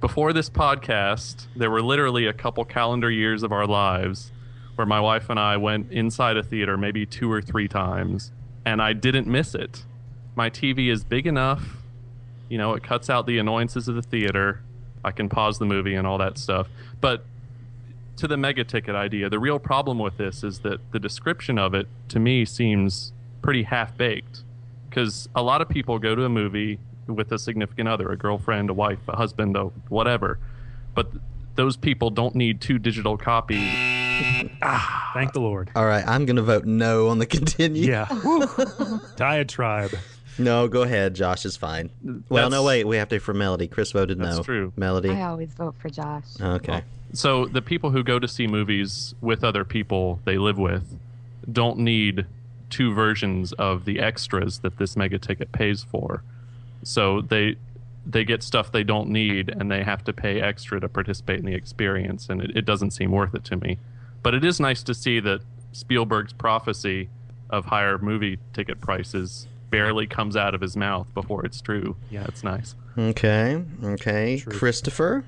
[0.00, 4.30] before this podcast, there were literally a couple calendar years of our lives
[4.76, 8.30] where my wife and I went inside a theater maybe two or three times,
[8.64, 9.84] and I didn't miss it.
[10.34, 11.81] My TV is big enough,
[12.52, 14.60] you know, it cuts out the annoyances of the theater.
[15.02, 16.68] I can pause the movie and all that stuff.
[17.00, 17.24] But
[18.18, 21.72] to the mega ticket idea, the real problem with this is that the description of
[21.72, 24.42] it to me seems pretty half baked.
[24.86, 28.68] Because a lot of people go to a movie with a significant other, a girlfriend,
[28.68, 30.38] a wife, a husband, a whatever.
[30.94, 31.22] But th-
[31.54, 33.72] those people don't need two digital copies.
[34.62, 35.10] Ah.
[35.14, 35.70] Thank the Lord.
[35.74, 37.90] All right, I'm going to vote no on the continue.
[37.90, 38.06] Yeah.
[39.16, 39.92] Diatribe.
[40.38, 41.14] No, go ahead.
[41.14, 41.90] Josh is fine.
[42.28, 42.86] Well, no, wait.
[42.86, 43.68] We have to for Melody.
[43.68, 44.42] Chris voted That's no.
[44.42, 44.72] true.
[44.76, 45.10] Melody.
[45.10, 46.24] I always vote for Josh.
[46.40, 46.82] Okay.
[47.12, 50.98] So the people who go to see movies with other people they live with
[51.50, 52.26] don't need
[52.70, 56.22] two versions of the extras that this mega ticket pays for.
[56.82, 57.56] So they
[58.04, 61.46] they get stuff they don't need and they have to pay extra to participate in
[61.46, 63.78] the experience and it, it doesn't seem worth it to me.
[64.22, 65.40] But it is nice to see that
[65.72, 67.10] Spielberg's prophecy
[67.50, 71.96] of higher movie ticket prices barely comes out of his mouth before it's true.
[72.10, 72.76] Yeah, it's nice.
[72.96, 73.64] Okay.
[73.82, 74.38] Okay.
[74.38, 74.52] True.
[74.52, 75.24] Christopher.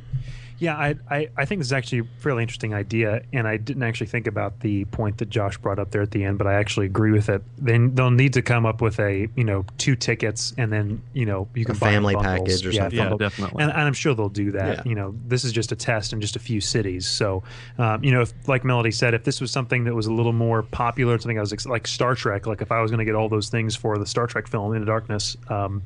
[0.58, 3.82] Yeah, I, I, I think this is actually a fairly interesting idea, and I didn't
[3.82, 6.54] actually think about the point that Josh brought up there at the end, but I
[6.54, 7.42] actually agree with it.
[7.58, 11.26] Then they'll need to come up with a you know two tickets, and then you
[11.26, 12.38] know you can buy family bundles.
[12.38, 12.98] package or yeah, something.
[12.98, 13.62] Yeah, definitely.
[13.62, 14.78] And, and I'm sure they'll do that.
[14.78, 14.82] Yeah.
[14.84, 17.06] You know, this is just a test in just a few cities.
[17.06, 17.42] So,
[17.78, 20.32] um, you know, if, like Melody said, if this was something that was a little
[20.32, 23.04] more popular, something I was ex- like Star Trek, like if I was going to
[23.04, 25.82] get all those things for the Star Trek film Into Darkness, um,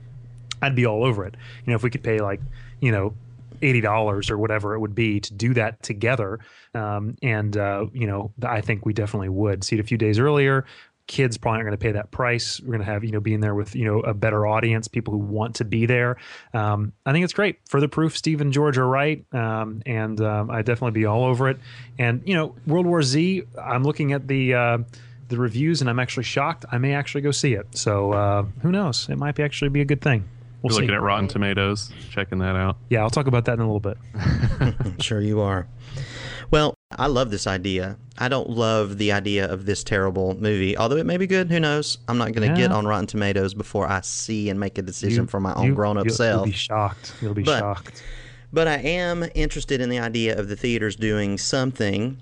[0.61, 1.35] I'd be all over it.
[1.65, 2.41] You know, if we could pay like,
[2.81, 3.15] you know,
[3.63, 6.41] eighty dollars or whatever it would be to do that together,
[6.75, 10.19] um, and uh, you know, I think we definitely would see it a few days
[10.19, 10.65] earlier.
[11.07, 12.61] Kids probably aren't going to pay that price.
[12.61, 15.13] We're going to have you know being there with you know a better audience, people
[15.13, 16.17] who want to be there.
[16.53, 17.59] Um, I think it's great.
[17.71, 21.49] Further proof, Steve and George are right, um, and um, I definitely be all over
[21.49, 21.59] it.
[21.99, 23.43] And you know, World War Z.
[23.63, 24.55] I'm looking at the.
[24.55, 24.79] Uh,
[25.29, 26.65] the reviews and I'm actually shocked.
[26.73, 27.67] I may actually go see it.
[27.77, 29.09] So uh, who knows?
[29.11, 30.25] It might be actually be a good thing.
[30.63, 32.79] We'll You're looking at Rotten Tomatoes, checking that out.
[32.91, 33.97] Yeah, I'll talk about that in a little bit.
[34.15, 35.69] I'm sure you are.
[36.51, 37.97] Well, I love this idea.
[38.19, 41.51] I don't love the idea of this terrible movie, although it may be good.
[41.51, 41.99] Who knows?
[42.09, 45.25] I'm not going to get on Rotten Tomatoes before I see and make a decision
[45.25, 46.39] You- for my own you- grown up self.
[46.47, 47.13] You'll be shocked.
[47.23, 48.03] You'll be But- shocked.
[48.53, 52.17] But I am interested in the idea of the theaters doing something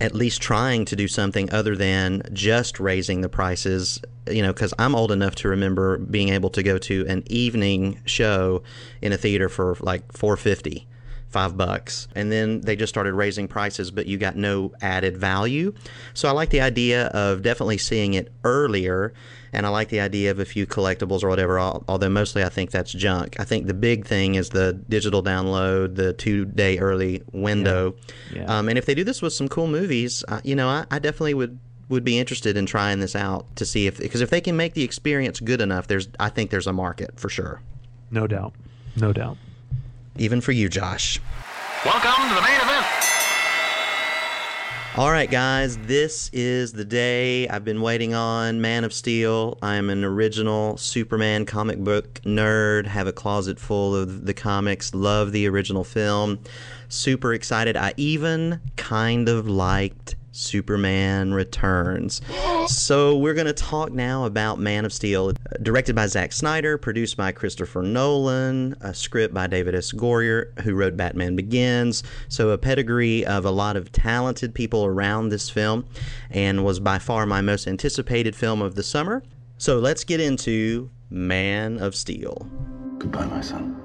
[0.00, 4.74] at least trying to do something other than just raising the prices you know because
[4.78, 8.62] i'm old enough to remember being able to go to an evening show
[9.00, 10.86] in a theater for like 450
[11.28, 15.72] five bucks and then they just started raising prices but you got no added value
[16.14, 19.12] so i like the idea of definitely seeing it earlier
[19.56, 21.58] and I like the idea of a few collectibles or whatever.
[21.58, 23.40] Although mostly I think that's junk.
[23.40, 27.94] I think the big thing is the digital download, the two day early window.
[28.30, 28.42] Yeah.
[28.42, 28.58] Yeah.
[28.58, 30.98] Um, and if they do this with some cool movies, uh, you know, I, I
[30.98, 31.58] definitely would
[31.88, 34.74] would be interested in trying this out to see if because if they can make
[34.74, 37.62] the experience good enough, there's I think there's a market for sure.
[38.10, 38.52] No doubt,
[38.94, 39.38] no doubt.
[40.18, 41.20] Even for you, Josh.
[41.84, 42.86] Welcome to the main event.
[44.96, 49.58] All right, guys, this is the day I've been waiting on Man of Steel.
[49.60, 54.94] I am an original Superman comic book nerd, have a closet full of the comics,
[54.94, 56.38] love the original film.
[56.88, 57.76] Super excited.
[57.76, 62.20] I even kind of liked Superman Returns.
[62.66, 67.16] So, we're going to talk now about Man of Steel, directed by Zack Snyder, produced
[67.16, 69.92] by Christopher Nolan, a script by David S.
[69.92, 72.02] Goyer, who wrote Batman Begins.
[72.28, 75.86] So, a pedigree of a lot of talented people around this film,
[76.30, 79.22] and was by far my most anticipated film of the summer.
[79.58, 82.46] So, let's get into Man of Steel.
[82.98, 83.82] Goodbye, my son.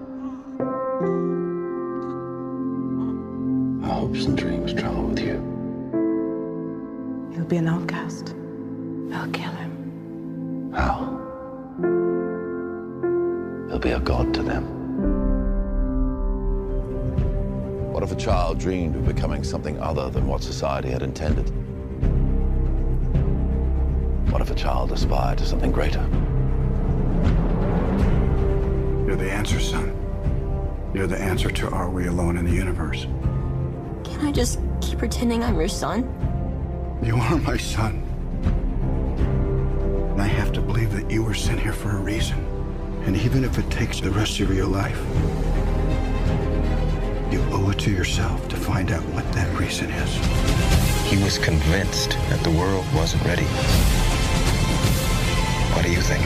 [3.83, 5.60] Our hopes and dreams travel with you.
[7.33, 8.35] He'll be an outcast.
[9.13, 10.71] I'll kill him.
[10.73, 11.17] How?
[13.69, 14.65] He'll be a god to them.
[17.93, 21.49] What if a child dreamed of becoming something other than what society had intended?
[24.31, 26.01] What if a child aspired to something greater?
[29.05, 29.95] You're the answer, son.
[30.93, 33.03] You're the answer to are we alone in the universe?
[34.03, 36.03] Can I just keep pretending I'm your son?
[37.03, 38.03] You are my son.
[40.11, 42.37] And I have to believe that you were sent here for a reason.
[43.05, 44.99] And even if it takes the rest of your life,
[47.33, 50.13] you owe it to yourself to find out what that reason is.
[51.09, 53.45] He was convinced that the world wasn't ready.
[55.73, 56.23] What do you think?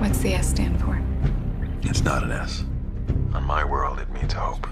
[0.00, 1.00] What's the S stand for?
[1.82, 2.64] It's not an S.
[3.34, 4.66] On my world, it means hope.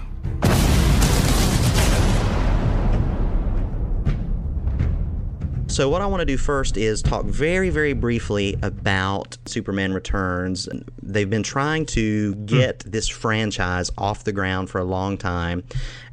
[5.73, 10.69] So, what I want to do first is talk very, very briefly about Superman Returns.
[11.01, 12.91] They've been trying to get hmm.
[12.91, 15.63] this franchise off the ground for a long time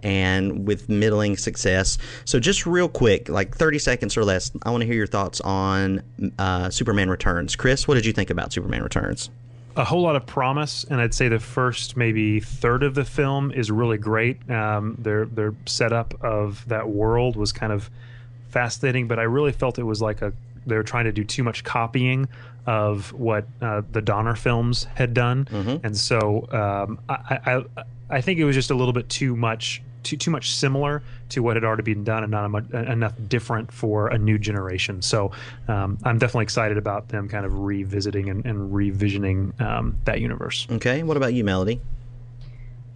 [0.03, 1.99] and with middling success.
[2.25, 5.43] So, just real quick, like 30 seconds or less, I want to hear your thoughts
[5.43, 6.05] on
[6.39, 7.55] uh, Superman Returns.
[7.55, 9.29] Chris, what did you think about Superman Returns?
[9.77, 13.53] a whole lot of promise, and I'd say the first maybe third of the film
[13.53, 14.51] is really great.
[14.51, 17.91] Um, their their setup of that world was kind of
[18.51, 20.33] fascinating, but I really felt it was like a
[20.67, 22.29] they were trying to do too much copying
[22.67, 25.85] of what uh, the Donner films had done, mm-hmm.
[25.85, 27.65] and so um, I, I
[28.11, 31.43] I think it was just a little bit too much too too much similar to
[31.43, 35.03] what had already been done and not much, enough different for a new generation.
[35.03, 35.33] So
[35.69, 40.67] um, I'm definitely excited about them kind of revisiting and, and revisioning um, that universe.
[40.71, 41.81] Okay, what about you, Melody?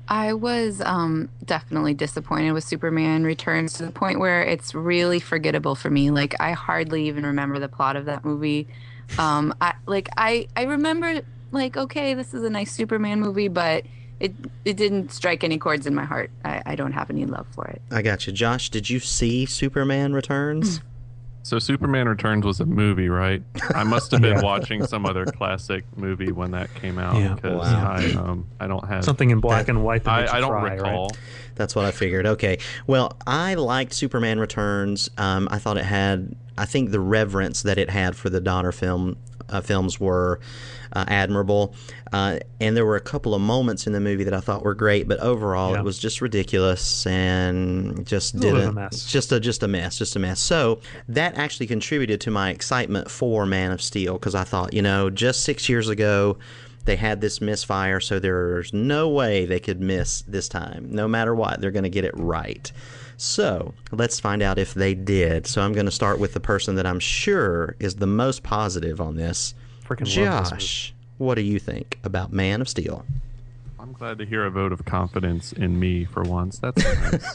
[0.09, 5.75] I was um, definitely disappointed with Superman Returns to the point where it's really forgettable
[5.75, 6.11] for me.
[6.11, 8.69] Like I hardly even remember the plot of that movie.
[9.19, 13.85] Um, I like I I remember like okay, this is a nice Superman movie, but
[14.21, 16.31] it it didn't strike any chords in my heart.
[16.45, 17.81] I, I don't have any love for it.
[17.90, 18.71] I got you, Josh.
[18.71, 20.81] Did you see Superman Returns?
[21.44, 23.42] So Superman Returns was a movie, right?
[23.74, 24.42] I must have been yeah.
[24.42, 27.35] watching some other classic movie when that came out yeah.
[27.35, 27.92] because wow.
[27.92, 30.09] I um I don't have something in black that, and white.
[30.09, 31.09] I, I, don't try, recall.
[31.09, 31.18] Right?
[31.54, 32.24] That's what I figured.
[32.24, 35.11] Okay, well, I liked Superman Returns.
[35.18, 38.72] Um, I thought it had, I think, the reverence that it had for the Donner
[38.72, 39.18] film
[39.55, 40.40] uh, films were
[40.93, 41.75] uh, admirable.
[42.12, 44.75] Uh, and there were a couple of moments in the movie that I thought were
[44.75, 45.81] great, but overall yeah.
[45.81, 48.77] it was just ridiculous and just didn't.
[49.07, 50.40] Just a just a mess, just a mess.
[50.40, 54.83] So that actually contributed to my excitement for Man of Steel because I thought, you
[54.83, 56.37] know, just six years ago
[56.85, 60.88] they had this misfire, so there's no way they could miss this time.
[60.90, 62.70] No matter what, they're going to get it right.
[63.16, 65.47] So let's find out if they did.
[65.47, 69.01] So I'm going to start with the person that I'm sure is the most positive
[69.01, 69.55] on this.
[69.87, 73.05] Freaking Josh, what do you think about Man of Steel?
[73.79, 76.59] I'm glad to hear a vote of confidence in me for once.
[76.59, 77.33] That's nice.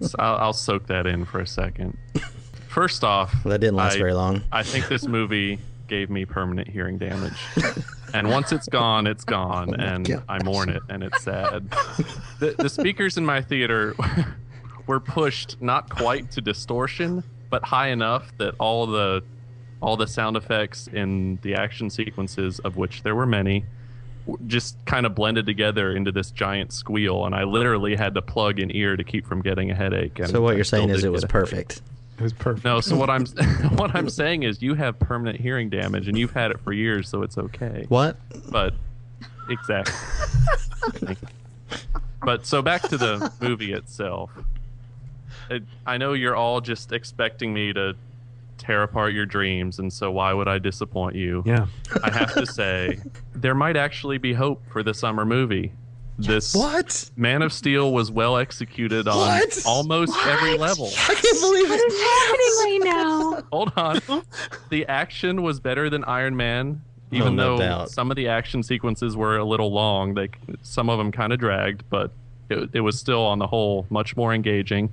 [0.10, 1.98] so I'll, I'll, soak that in for a second.
[2.68, 4.42] First off, that didn't last I, very long.
[4.50, 5.58] I think this movie
[5.92, 7.36] gave me permanent hearing damage.
[8.14, 10.22] and once it's gone, it's gone, Oh and gosh.
[10.26, 11.68] I mourn it, and it's sad.
[12.40, 13.94] the, the speakers in my theater
[14.86, 19.22] were pushed not quite to distortion, but high enough that all the
[19.82, 23.66] all the sound effects in the action sequences, of which there were many,
[24.46, 28.60] just kind of blended together into this giant squeal, and I literally had to plug
[28.60, 30.18] an ear to keep from getting a headache.
[30.20, 31.50] And So what I you're saying is it was get headache.
[31.50, 31.82] perfect.
[32.18, 32.64] It was perfect.
[32.64, 33.26] No, so what I'm
[33.76, 37.08] what I'm saying is you have permanent hearing damage and you've had it for years,
[37.08, 37.86] so it's okay.
[37.88, 38.16] What?
[38.50, 38.74] But
[39.48, 39.94] exactly.
[42.24, 44.30] but so back to the movie itself.
[45.50, 47.94] It, I know you're all just expecting me to
[48.58, 51.42] tear apart your dreams, and so why would I disappoint you?
[51.44, 51.66] Yeah.
[52.02, 53.00] I have to say,
[53.34, 55.72] there might actually be hope for the summer movie.
[56.18, 57.10] This What?
[57.16, 59.62] Man of Steel was well executed on What?
[59.66, 60.90] almost every level.
[61.08, 61.92] I can't believe What it.
[61.92, 63.42] is happening right now?
[63.52, 64.22] Hold on.
[64.70, 67.90] the action was better than Iron Man, even Oh, no though doubt.
[67.90, 70.14] some of the action sequences were a little long.
[70.14, 70.28] They
[70.62, 72.12] some of them kind of dragged, but
[72.50, 74.92] it, it was still on the whole much more engaging.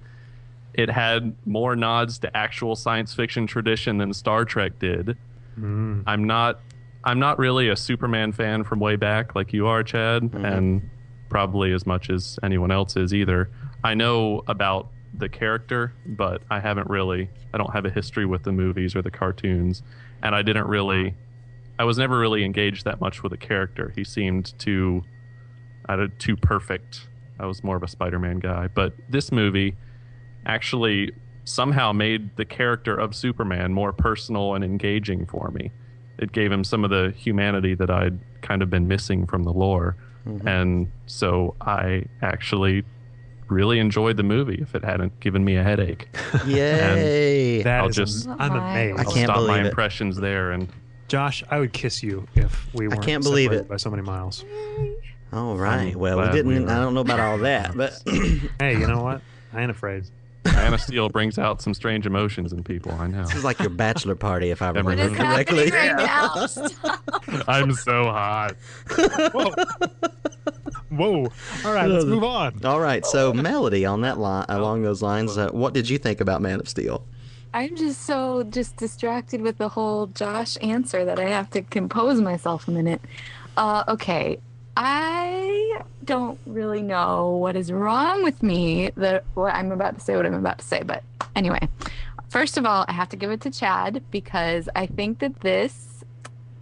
[0.74, 5.18] It had more nods to actual science fiction tradition than Star Trek did.
[5.60, 6.04] Mm.
[6.08, 6.60] I'm not
[7.04, 10.46] I'm not really a Superman fan from way back like you are, Chad, Mm-hmm.
[10.46, 10.90] and
[11.30, 13.50] probably as much as anyone else is either.
[13.84, 18.44] I know about the character, but I haven't really I don't have a history with
[18.44, 19.82] the movies or the cartoons,
[20.22, 21.16] and I didn't really
[21.78, 23.94] I was never really engaged that much with the character.
[23.96, 25.04] He seemed too
[25.88, 27.08] don't- too perfect.
[27.40, 29.76] I was more of a Spider-Man guy, but this movie
[30.46, 31.14] actually
[31.46, 35.72] somehow made the character of Superman more personal and engaging for me.
[36.20, 39.54] It gave him some of the humanity that I'd kind of been missing from the
[39.54, 39.96] lore.
[40.38, 40.48] Mm-hmm.
[40.48, 42.84] And so I actually
[43.48, 46.08] really enjoyed the movie if it hadn't given me a headache.
[46.46, 47.64] Yay.
[47.64, 49.00] That I'll is just- am- I'm amazed.
[49.00, 49.70] I I'll can't stop my believe it.
[49.70, 50.68] impressions there and
[51.08, 53.70] Josh, I would kiss you if we weren't can't believe separated it.
[53.70, 54.46] by so many miles.
[55.34, 55.94] All right.
[55.94, 56.66] I'm Well, we didn't.
[56.66, 58.00] were- I don't know about all that, but
[58.60, 59.22] Hey, you know what?
[59.52, 60.04] I ain't afraid.
[60.44, 63.24] Diana Steele brings out some strange emotions in people, I know.
[63.24, 65.70] this is like your bachelor party, if I remember is correctly.
[65.72, 66.48] right now?
[67.48, 68.56] I'm so hot.
[70.90, 71.24] Whoa.
[71.24, 71.32] Whoa.
[71.66, 72.66] All right, let's move on.
[72.66, 73.06] All right.
[73.06, 76.60] So, Melody, on that line, along those lines, uh, what did you think about Man
[76.60, 77.06] of Steel?
[77.54, 82.22] I'm just so just distracted with the whole Josh answer that I have to compose
[82.22, 83.02] myself a minute.
[83.58, 84.40] Uh, okay,
[84.78, 90.16] I don't really know what is wrong with me that what I'm about to say,
[90.16, 90.84] what I'm about to say.
[90.84, 91.04] But
[91.36, 91.68] anyway,
[92.30, 96.04] first of all, I have to give it to Chad because I think that this,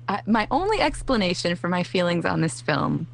[0.08, 3.08] uh, my only explanation for my feelings on this film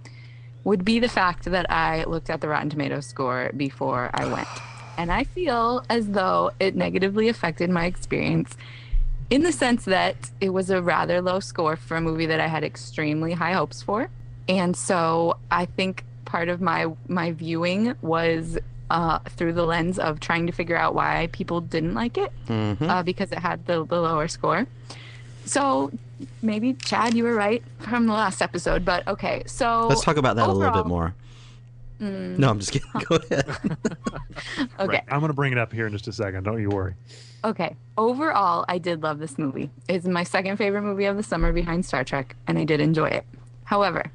[0.63, 4.47] would be the fact that I looked at the Rotten Tomatoes score before I went.
[4.95, 8.55] And I feel as though it negatively affected my experience
[9.31, 12.45] in the sense that it was a rather low score for a movie that I
[12.45, 14.09] had extremely high hopes for.
[14.47, 18.59] And so I think part of my my viewing was
[18.91, 22.87] uh, through the lens of trying to figure out why people didn't like it Mm-hmm.
[22.87, 24.67] uh, because it had the, the lower score.
[25.45, 25.91] So
[26.41, 29.43] maybe Chad, you were right from the last episode, but okay.
[29.45, 31.13] So Let's talk about that a little bit more.
[31.99, 32.89] Mm, No, I'm just kidding.
[33.07, 33.45] Go ahead.
[34.79, 35.01] okay.
[35.09, 36.43] I'm going to bring it up here in just a second.
[36.43, 36.95] Don't you worry.
[37.45, 37.75] Okay.
[37.97, 39.69] Overall, I did love this movie.
[39.87, 43.07] It's my second favorite movie of the summer behind Star Trek, and I did enjoy
[43.09, 43.25] it.
[43.65, 44.05] However,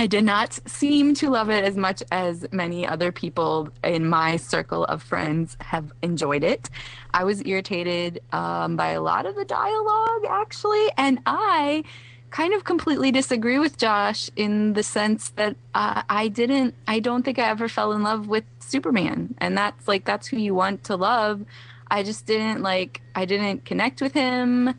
[0.00, 4.38] I did not seem to love it as much as many other people in my
[4.38, 6.70] circle of friends have enjoyed it.
[7.12, 11.84] I was irritated um, by a lot of the dialogue, actually, and I
[12.30, 17.22] kind of completely disagree with Josh in the sense that uh, I didn't, I don't
[17.22, 20.82] think I ever fell in love with Superman, and that's like that's who you want
[20.84, 21.44] to love.
[21.90, 24.72] I just didn't like, I didn't connect with him.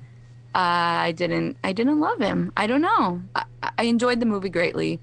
[0.53, 2.51] I didn't, I didn't love him.
[2.57, 3.21] I don't know.
[3.35, 3.45] I,
[3.77, 4.99] I enjoyed the movie greatly,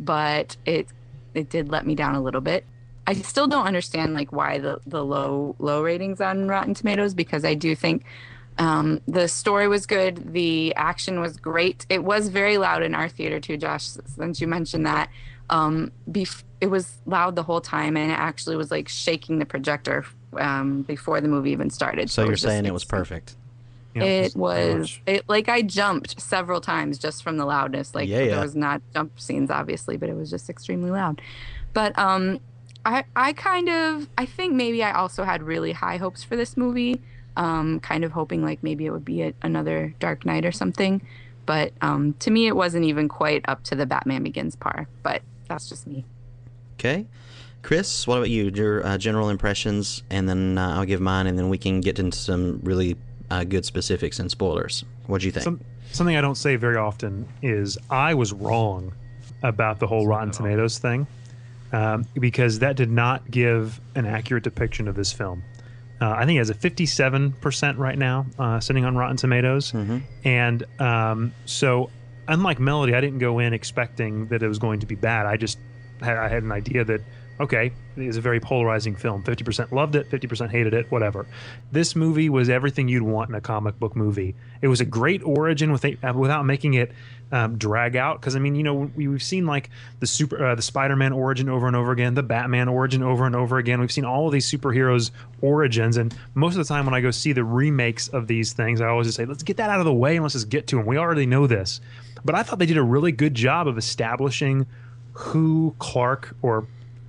[0.00, 0.88] but it,
[1.34, 2.64] it did let me down a little bit.
[3.06, 7.44] I still don't understand like why the the low low ratings on Rotten Tomatoes because
[7.44, 8.04] I do think
[8.58, 11.86] um, the story was good, the action was great.
[11.88, 13.84] It was very loud in our theater too, Josh.
[13.84, 15.10] Since you mentioned that,
[15.50, 19.46] um, bef- it was loud the whole time, and it actually was like shaking the
[19.46, 20.04] projector
[20.38, 22.10] um, before the movie even started.
[22.10, 23.00] So it you're saying it was extreme.
[24.00, 24.04] Perfect?
[24.04, 27.94] Yeah, it was it like I jumped several times just from the loudness.
[27.94, 28.26] Like Yeah, yeah.
[28.32, 31.20] there was not jump scenes obviously, but it was just extremely loud.
[31.72, 32.40] But um
[32.84, 36.56] I I kind of I think maybe I also had really high hopes for this
[36.56, 37.00] movie.
[37.36, 41.02] Um kind of hoping like maybe it would be a, another Dark Knight or something.
[41.44, 44.88] But um to me it wasn't even quite up to the Batman Begins par.
[45.02, 46.04] But that's just me.
[46.78, 47.06] Okay.
[47.62, 48.52] Chris, what about you?
[48.54, 51.98] Your uh, general impressions, and then uh, I'll give mine, and then we can get
[51.98, 52.96] into some really
[53.30, 54.84] uh, good specifics and spoilers.
[55.06, 55.44] What do you think?
[55.44, 55.60] Some,
[55.92, 58.92] something I don't say very often is I was wrong
[59.42, 61.06] about the whole Rotten Tomatoes thing
[61.72, 65.42] um, because that did not give an accurate depiction of this film.
[66.00, 69.72] Uh, I think it has a 57% right now, uh, sitting on Rotten Tomatoes.
[69.72, 69.98] Mm-hmm.
[70.24, 71.90] And um, so,
[72.28, 75.24] unlike Melody, I didn't go in expecting that it was going to be bad.
[75.24, 75.58] I just
[76.02, 77.00] had, I had an idea that,
[77.40, 79.22] okay, it's a very polarizing film.
[79.22, 81.26] 50% loved it, 50% hated it, whatever.
[81.72, 84.34] This movie was everything you'd want in a comic book movie.
[84.62, 86.92] It was a great origin with a, without making it
[87.32, 90.54] um, drag out because I mean you know we, have seen like the super uh,
[90.54, 93.80] the Spider-Man origin over and over again, the Batman origin over and over again.
[93.80, 95.10] We've seen all of these superheroes
[95.42, 98.80] origins, and most of the time when I go see the remakes of these things,
[98.80, 100.68] I always just say let's get that out of the way and let's just get
[100.68, 100.86] to them.
[100.86, 101.80] We already know this,
[102.24, 104.66] but I thought they did a really good job of establishing
[105.12, 106.68] who Clark or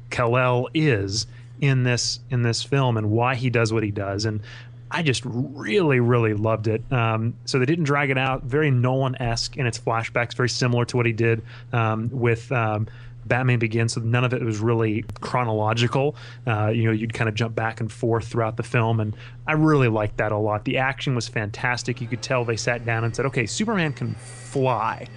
[0.09, 1.27] Kal-El is
[1.59, 4.41] in this in this film and why he does what he does and
[4.89, 6.81] I just really, really loved it.
[6.91, 8.43] Um, so they didn't drag it out.
[8.43, 11.41] Very Nolan esque in its flashbacks, very similar to what he did
[11.73, 12.51] um, with.
[12.51, 12.87] Um,
[13.25, 16.15] Batman Begins, so none of it was really chronological.
[16.45, 19.51] Uh, you know, you'd kind of jump back and forth throughout the film, and I
[19.51, 20.63] really liked that a lot.
[20.63, 21.99] The action was fantastic.
[21.99, 25.07] You could tell they sat down and said, "Okay, Superman can fly,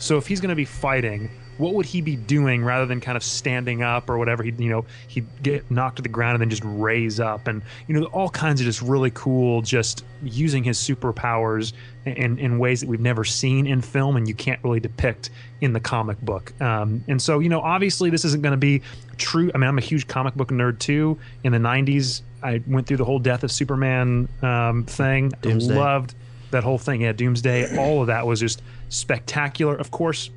[0.00, 1.30] so if he's going to be fighting,
[1.60, 4.42] what would he be doing rather than kind of standing up or whatever?
[4.42, 7.62] He'd, you know, he'd get knocked to the ground and then just raise up and,
[7.86, 11.74] you know, all kinds of just really cool, just using his superpowers
[12.06, 15.30] in, in ways that we've never seen in film and you can't really depict
[15.60, 16.58] in the comic book.
[16.60, 18.82] Um, and so, you know, obviously this isn't going to be
[19.18, 19.50] true.
[19.54, 21.18] I mean, I'm a huge comic book nerd too.
[21.44, 25.32] In the 90s, I went through the whole death of Superman um, thing.
[25.42, 25.74] Doomsday.
[25.74, 26.14] Loved
[26.50, 27.02] that whole thing.
[27.02, 27.76] Yeah, Doomsday.
[27.76, 29.76] All of that was just spectacular.
[29.76, 30.30] Of course,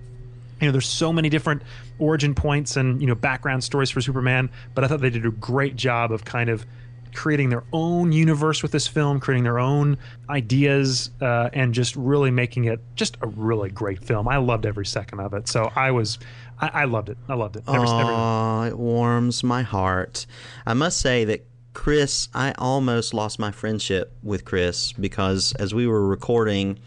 [0.64, 1.61] you know there's so many different
[1.99, 5.32] origin points and you know background stories for superman but i thought they did a
[5.32, 6.66] great job of kind of
[7.14, 9.97] creating their own universe with this film creating their own
[10.30, 14.28] ideas uh, and just really making it just a really great film.
[14.28, 16.18] I loved every second of it so i was
[16.59, 17.18] i, I loved it.
[17.28, 17.64] I loved it.
[17.68, 20.26] Every, oh it warms my heart.
[20.66, 25.88] I must say that chris i almost lost my friendship with chris because as we
[25.88, 26.78] were recording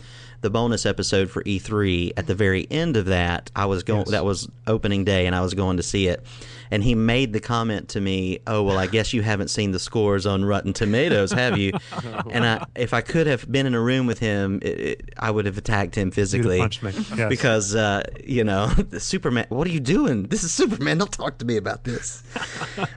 [0.41, 4.01] the bonus episode for E3, at the very end of that, I was going.
[4.01, 4.11] Yes.
[4.11, 6.25] That was opening day, and I was going to see it.
[6.71, 9.79] And he made the comment to me, "Oh well, I guess you haven't seen the
[9.79, 11.73] scores on Rotten Tomatoes, have you?"
[12.31, 15.31] and I, if I could have been in a room with him, it, it, I
[15.31, 17.29] would have attacked him physically yes.
[17.29, 19.47] because uh, you know, Superman.
[19.49, 20.25] What are you doing?
[20.25, 20.99] This is Superman.
[20.99, 22.23] Don't talk to me about this.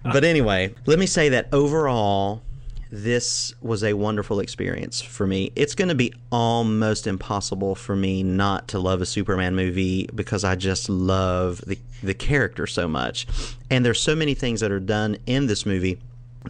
[0.03, 2.41] but anyway, let me say that overall
[2.91, 5.51] this was a wonderful experience for me.
[5.55, 10.43] It's going to be almost impossible for me not to love a Superman movie because
[10.43, 13.27] I just love the the character so much.
[13.69, 15.99] And there's so many things that are done in this movie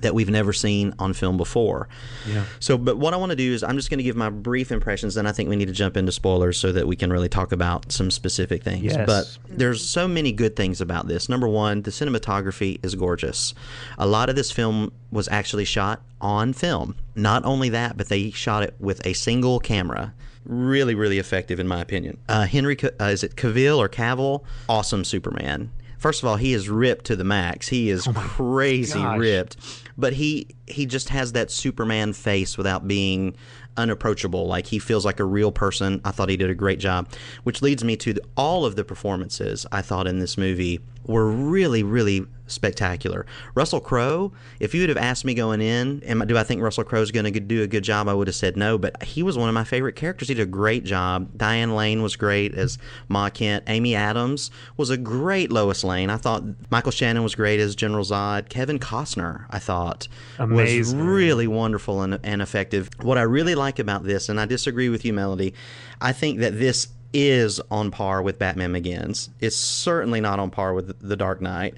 [0.02, 1.88] that we've never seen on film before.
[2.28, 2.46] Yeah.
[2.60, 4.72] So, but what I want to do is I'm just going to give my brief
[4.72, 7.30] impressions, and I think we need to jump into spoilers so that we can really
[7.30, 8.84] talk about some specific things.
[8.84, 9.06] Yes.
[9.06, 11.28] But there's so many good things about this.
[11.28, 13.54] Number one, the cinematography is gorgeous.
[13.98, 16.96] A lot of this film was actually shot on film.
[17.16, 20.14] Not only that, but they shot it with a single camera
[20.46, 22.18] really, really effective in my opinion.
[22.28, 24.44] Uh, Henry, uh, is it Cavill or Cavill?
[24.68, 25.72] Awesome Superman.
[26.00, 27.68] First of all, he is ripped to the max.
[27.68, 29.20] He is oh crazy gosh.
[29.20, 29.58] ripped,
[29.98, 33.36] but he he just has that Superman face without being
[33.76, 34.48] unapproachable.
[34.48, 36.00] Like he feels like a real person.
[36.06, 37.10] I thought he did a great job,
[37.44, 41.30] which leads me to the, all of the performances I thought in this movie were
[41.30, 43.26] really, really spectacular.
[43.56, 46.84] Russell Crowe, if you would have asked me going in, am, do I think Russell
[46.84, 48.08] Crowe is going to do a good job?
[48.08, 50.28] I would have said no, but he was one of my favorite characters.
[50.28, 51.38] He did a great job.
[51.38, 52.78] Diane Lane was great as
[53.08, 53.64] Ma Kent.
[53.68, 56.10] Amy Adams was a great Lois Lane.
[56.10, 58.50] I thought Michael Shannon was great as General Zod.
[58.50, 60.80] Kevin Costner, I thought, Amazing.
[60.80, 62.90] was really wonderful and, and effective.
[63.02, 65.54] What I really like about this, and I disagree with you, Melody,
[66.02, 69.30] I think that this is on par with Batman Begins.
[69.40, 71.76] It's certainly not on par with The Dark Knight,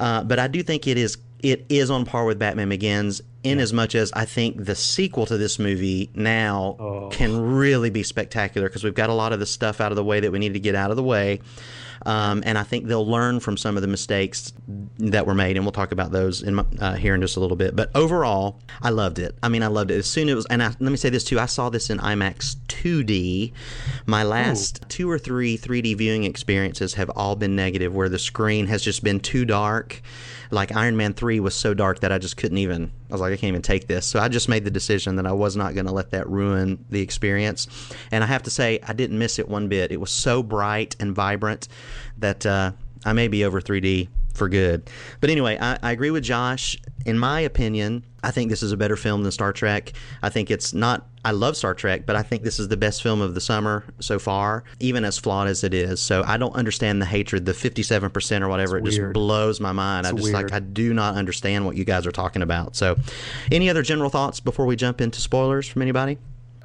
[0.00, 3.58] uh, but I do think it is it is on par with Batman Begins in
[3.58, 3.62] yeah.
[3.62, 7.08] as much as I think the sequel to this movie now oh.
[7.10, 10.04] can really be spectacular because we've got a lot of the stuff out of the
[10.04, 11.40] way that we need to get out of the way.
[12.06, 14.52] Um, and I think they'll learn from some of the mistakes
[14.98, 17.40] that were made, and we'll talk about those in my, uh, here in just a
[17.40, 17.74] little bit.
[17.74, 19.36] But overall, I loved it.
[19.42, 20.46] I mean, I loved it as soon as it was.
[20.46, 23.52] And I, let me say this too: I saw this in IMAX 2D.
[24.06, 24.86] My last Ooh.
[24.88, 29.02] two or three 3D viewing experiences have all been negative, where the screen has just
[29.02, 30.00] been too dark
[30.50, 33.32] like Iron Man 3 was so dark that I just couldn't even, I was like,
[33.32, 34.06] I can't even take this.
[34.06, 36.84] So I just made the decision that I was not going to let that ruin
[36.90, 37.68] the experience.
[38.10, 39.92] And I have to say, I didn't miss it one bit.
[39.92, 41.68] It was so bright and vibrant
[42.18, 42.72] that uh,
[43.04, 44.88] I may be over 3D for good.
[45.20, 46.78] But anyway, I, I agree with Josh.
[47.04, 49.92] In my opinion, I think this is a better film than Star Trek.
[50.22, 51.06] I think it's not.
[51.28, 53.84] I love Star Trek, but I think this is the best film of the summer
[54.00, 56.00] so far, even as flawed as it is.
[56.00, 58.78] So I don't understand the hatred, the fifty-seven percent or whatever.
[58.78, 60.06] It's it just blows my mind.
[60.06, 60.44] It's I just weird.
[60.44, 62.76] like I do not understand what you guys are talking about.
[62.76, 62.96] So,
[63.52, 66.16] any other general thoughts before we jump into spoilers from anybody?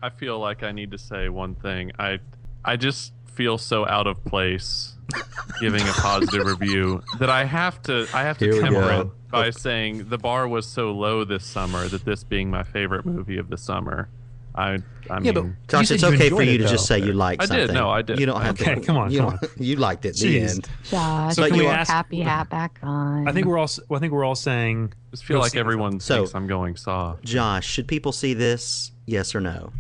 [0.02, 1.92] I feel like I need to say one thing.
[2.00, 2.20] I
[2.64, 4.94] I just feel so out of place
[5.60, 9.50] giving a positive review that I have to I have to Here temper it by
[9.50, 13.50] saying the bar was so low this summer that this being my favorite movie of
[13.50, 14.08] the summer.
[14.56, 14.78] I
[15.10, 17.46] I Yeah, but Josh, it's okay for you it, to just say you like I
[17.46, 17.50] did.
[17.68, 17.76] something.
[17.76, 18.20] No, I did.
[18.20, 18.82] You don't have Okay, to.
[18.82, 20.16] come on, You, come don't- you liked it.
[20.18, 20.50] The Jeez.
[20.52, 20.70] end.
[20.84, 21.90] Josh, So But can you we are- ask?
[21.92, 23.28] happy hat back on.
[23.28, 23.70] I think we're all.
[23.92, 24.94] I think we're all saying.
[24.94, 25.62] I just feel like see it.
[25.62, 27.24] everyone So- thinks I'm going soft.
[27.26, 28.92] Josh, should people see this?
[29.06, 29.72] Yes or no?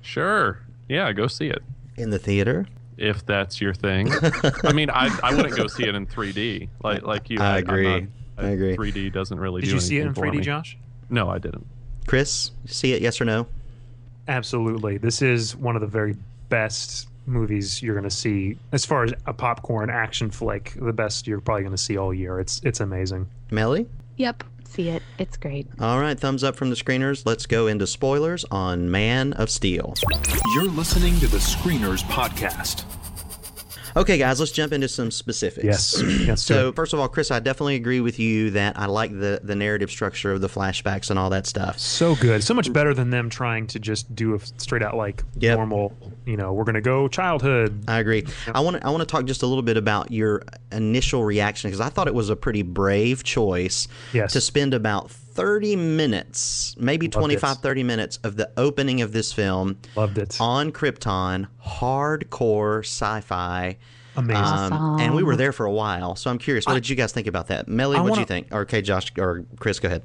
[0.00, 0.60] Sure.
[0.88, 1.62] Yeah, go see it.
[1.96, 2.66] In the theater?
[2.96, 4.10] If that's your thing.
[4.64, 7.38] I mean, I, I wouldn't go see it in 3D like like you.
[7.40, 8.00] I I'm agree.
[8.00, 8.08] not-
[8.38, 8.76] I agree.
[8.76, 10.40] 3D doesn't really Did do you see it in 3D, me.
[10.40, 10.78] Josh?
[11.10, 11.66] No, I didn't.
[12.06, 13.02] Chris, see it?
[13.02, 13.46] Yes or no?
[14.30, 14.96] Absolutely.
[14.96, 16.14] This is one of the very
[16.50, 20.72] best movies you're going to see as far as a popcorn action flick.
[20.80, 22.38] The best you're probably going to see all year.
[22.38, 23.26] It's it's amazing.
[23.50, 23.86] Melly?
[24.18, 25.02] Yep, see it.
[25.18, 25.66] It's great.
[25.80, 27.26] All right, thumbs up from the screeners.
[27.26, 29.94] Let's go into spoilers on Man of Steel.
[30.54, 32.84] You're listening to the Screeners Podcast.
[33.96, 35.64] Okay, guys, let's jump into some specifics.
[35.64, 36.02] Yes.
[36.30, 36.42] Yes.
[36.42, 39.56] So, first of all, Chris, I definitely agree with you that I like the, the
[39.56, 41.78] narrative structure of the flashbacks and all that stuff.
[41.78, 42.44] so good.
[42.44, 45.56] So much better than them trying to just do a straight out like Yep.
[45.56, 45.96] normal.
[46.26, 47.84] You know, we're going to go childhood.
[47.88, 48.26] I agree.
[48.54, 51.70] I want to I want to talk just a little bit about your initial reaction
[51.70, 54.34] because I thought it was a pretty brave choice Yes.
[54.34, 57.60] to spend about 30 minutes, maybe Loved 25 it.
[57.60, 60.36] 30 minutes of the opening of this film Loved it.
[60.40, 63.76] on Krypton, hardcore sci-fi.
[64.16, 64.72] Amazing.
[64.72, 66.66] Um, and we were there for a while, so I'm curious.
[66.66, 67.98] What did you guys think about that, Melly?
[68.00, 68.48] What did you think?
[68.50, 70.02] Or okay, Josh or Chris, go ahead.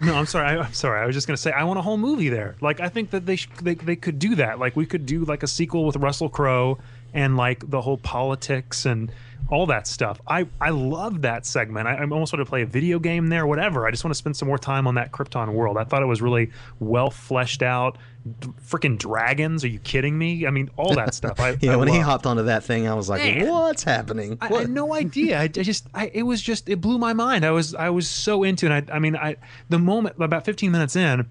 [0.00, 0.46] No, I'm sorry.
[0.48, 1.00] I, I'm sorry.
[1.00, 2.56] I was just gonna say I want a whole movie there.
[2.60, 4.58] Like I think that they sh- they they could do that.
[4.58, 6.78] Like we could do like a sequel with Russell Crowe
[7.14, 9.10] and like the whole politics and
[9.48, 10.20] all that stuff.
[10.26, 11.86] I I love that segment.
[11.86, 13.86] I, I almost want to play a video game there, whatever.
[13.86, 15.76] I just want to spend some more time on that Krypton world.
[15.76, 16.50] I thought it was really
[16.80, 17.96] well fleshed out.
[18.40, 19.62] D- Freaking dragons?
[19.62, 20.48] Are you kidding me?
[20.48, 21.38] I mean, all that stuff.
[21.38, 23.48] I, Yeah, I when he hopped onto that thing, I was like, Man.
[23.48, 25.38] "What's happening?" I, I had no idea.
[25.38, 27.44] I, I just, I, it was just, it blew my mind.
[27.44, 28.90] I was, I was so into it.
[28.90, 29.36] I, I mean, I,
[29.68, 31.28] the moment about 15 minutes in,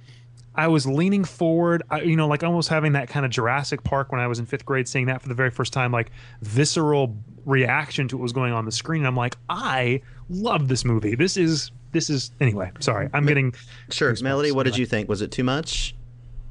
[0.57, 4.11] I was leaning forward, I, you know, like almost having that kind of Jurassic Park
[4.11, 7.15] when I was in fifth grade, seeing that for the very first time, like visceral
[7.45, 9.01] reaction to what was going on the screen.
[9.01, 11.15] And I'm like, I love this movie.
[11.15, 13.09] This is, this is, anyway, sorry.
[13.13, 13.53] I'm getting,
[13.89, 14.51] Sure, Melody.
[14.51, 15.09] What did you think?
[15.09, 15.95] Was it too much?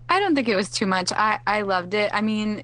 [0.09, 1.13] I don't think it was too much.
[1.13, 2.11] I, I loved it.
[2.13, 2.63] I mean,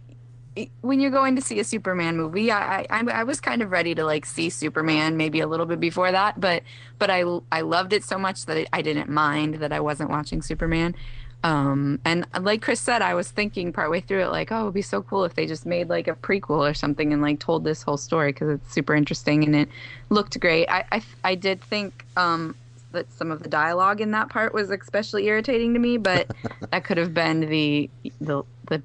[0.80, 3.94] when you're going to see a Superman movie, I, I I was kind of ready
[3.94, 6.62] to like see Superman maybe a little bit before that, but
[6.98, 7.22] but I
[7.52, 10.96] I loved it so much that I didn't mind that I wasn't watching Superman.
[11.42, 14.82] Um, and like Chris said, I was thinking partway through it, like, oh, it'd be
[14.82, 17.82] so cool if they just made like a prequel or something and like told this
[17.82, 19.68] whole story because it's super interesting and it
[20.10, 20.66] looked great.
[20.68, 22.54] I, I, I did think um,
[22.92, 26.30] that some of the dialogue in that part was especially irritating to me, but
[26.70, 27.88] that could have been the
[28.20, 28.82] the the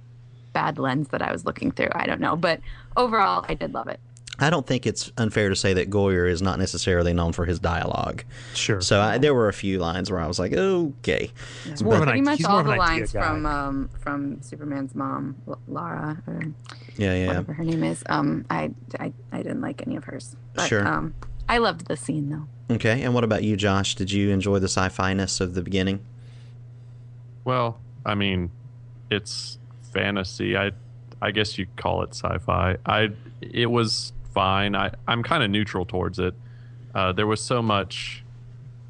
[0.54, 1.90] bad lens that I was looking through.
[1.92, 2.62] I don't know, but
[2.96, 4.00] overall, I did love it.
[4.40, 7.60] I don't think it's unfair to say that Goyer is not necessarily known for his
[7.60, 8.24] dialogue.
[8.54, 8.82] Sure.
[8.82, 11.32] So I, there were a few lines where I was like, "Okay."
[11.66, 14.42] It's more of an Pretty much he's more all of the lines from um from
[14.42, 16.44] Superman's mom, L- Lara, or
[16.98, 17.28] Yeah, yeah.
[17.28, 18.04] whatever her name is.
[18.08, 20.36] Um, I, I I didn't like any of hers.
[20.54, 20.86] But, Sure.
[20.88, 21.14] Um,
[21.48, 22.76] I loved the scene though.
[22.76, 23.04] Okay.
[23.04, 23.96] And what about you, Josh?
[23.96, 26.00] Did you enjoy the sci-fi ness of the beginning?
[27.44, 28.52] Well, I mean,
[29.10, 29.58] it's
[29.94, 30.58] fantasy.
[30.58, 30.72] I
[31.22, 32.78] I guess you call it sci-fi.
[32.86, 33.10] I
[33.42, 34.76] it was fine.
[34.76, 36.36] I I'm kind of neutral towards it.
[36.94, 38.24] Uh, there was so much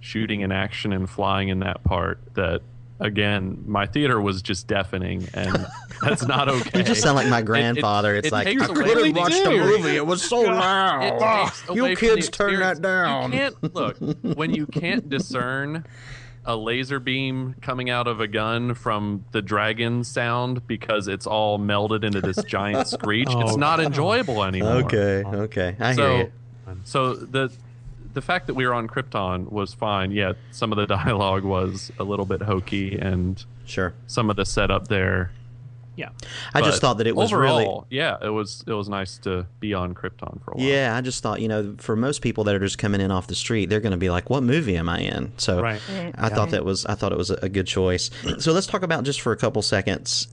[0.02, 2.62] shooting and action and flying in that part that
[3.00, 5.66] again my theater was just deafening and
[6.02, 6.80] that's not okay.
[6.80, 8.16] You just sound like my It- it- grandfather.
[8.16, 9.96] it's it like I couldn't from the watch the movie.
[9.96, 11.20] It was so loud.
[11.48, 13.32] takes You kids turn that down.
[13.32, 15.86] You can't look when you can't discern
[16.46, 21.58] a laser beam coming out of a gun from the dragon sound because it's all
[21.58, 23.28] melded into this giant screech.
[23.30, 24.84] Oh, it's not enjoyable anymore.
[24.84, 25.76] Okay, okay.
[25.80, 26.32] I so, hear you.
[26.84, 27.52] So the
[28.14, 30.12] the fact that we were on Krypton was fine.
[30.12, 34.46] Yet some of the dialogue was a little bit hokey, and sure, some of the
[34.46, 35.32] setup there.
[35.96, 36.10] Yeah,
[36.54, 39.46] I just thought that it was really overall, yeah, it was it was nice to
[39.60, 40.66] be on Krypton for a while.
[40.66, 43.28] Yeah, I just thought, you know, for most people that are just coming in off
[43.28, 45.82] the street, they're going to be like, "What movie am I in?" So Right.
[45.90, 46.14] Right.
[46.18, 48.10] I thought that was I thought it was a, a good choice.
[48.40, 50.28] So let's talk about just for a couple seconds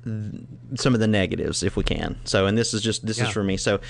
[0.74, 2.16] some of the negatives, if we can.
[2.24, 3.56] So, and this is just this is for me.
[3.56, 3.80] So.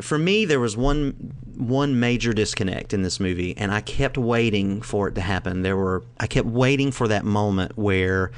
[0.00, 4.82] for me there was one one major disconnect in this movie and I kept waiting
[4.82, 5.62] for it to happen.
[5.62, 8.32] There were I kept waiting for that moment where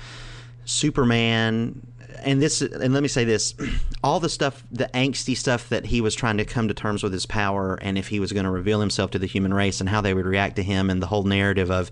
[0.66, 1.86] Superman
[2.26, 3.54] and this and let me say this
[4.04, 7.12] all the stuff the angsty stuff that he was trying to come to terms with
[7.12, 9.88] his power and if he was going to reveal himself to the human race and
[9.88, 11.90] how they would react to him and the whole narrative of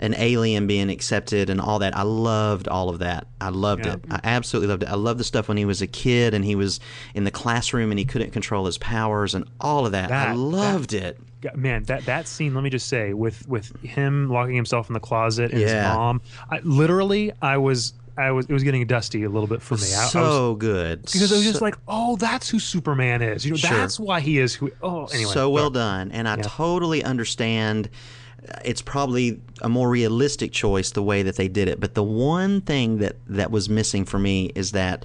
[0.00, 1.96] an alien being accepted and all that.
[1.96, 3.28] I loved all of that.
[3.40, 3.92] I loved Yeah.
[3.94, 4.00] it.
[4.10, 4.88] I absolutely loved it.
[4.88, 6.80] I loved the stuff when he was a kid and he was
[7.14, 10.10] in the classroom and he couldn't control his powers and all of that.
[10.10, 11.18] I That- loved it.
[11.54, 15.00] Man that that scene let me just say with with him locking himself in the
[15.00, 15.88] closet and Yeah.
[15.90, 19.60] his mom I, literally i was i was it was getting dusty a little bit
[19.62, 21.02] for me I, I was, So good.
[21.02, 23.44] because I was just So- like, oh, that's who Superman is.
[23.44, 23.70] You know, Sure.
[23.76, 24.70] that's why he is who.
[24.82, 25.32] Oh, anyway.
[25.32, 25.74] so well sorry.
[25.74, 26.42] done and i Yeah.
[26.44, 27.88] totally understand
[28.48, 32.02] uh, it's probably a more realistic choice the way that they did it but the
[32.02, 35.04] one thing that that was missing for me is that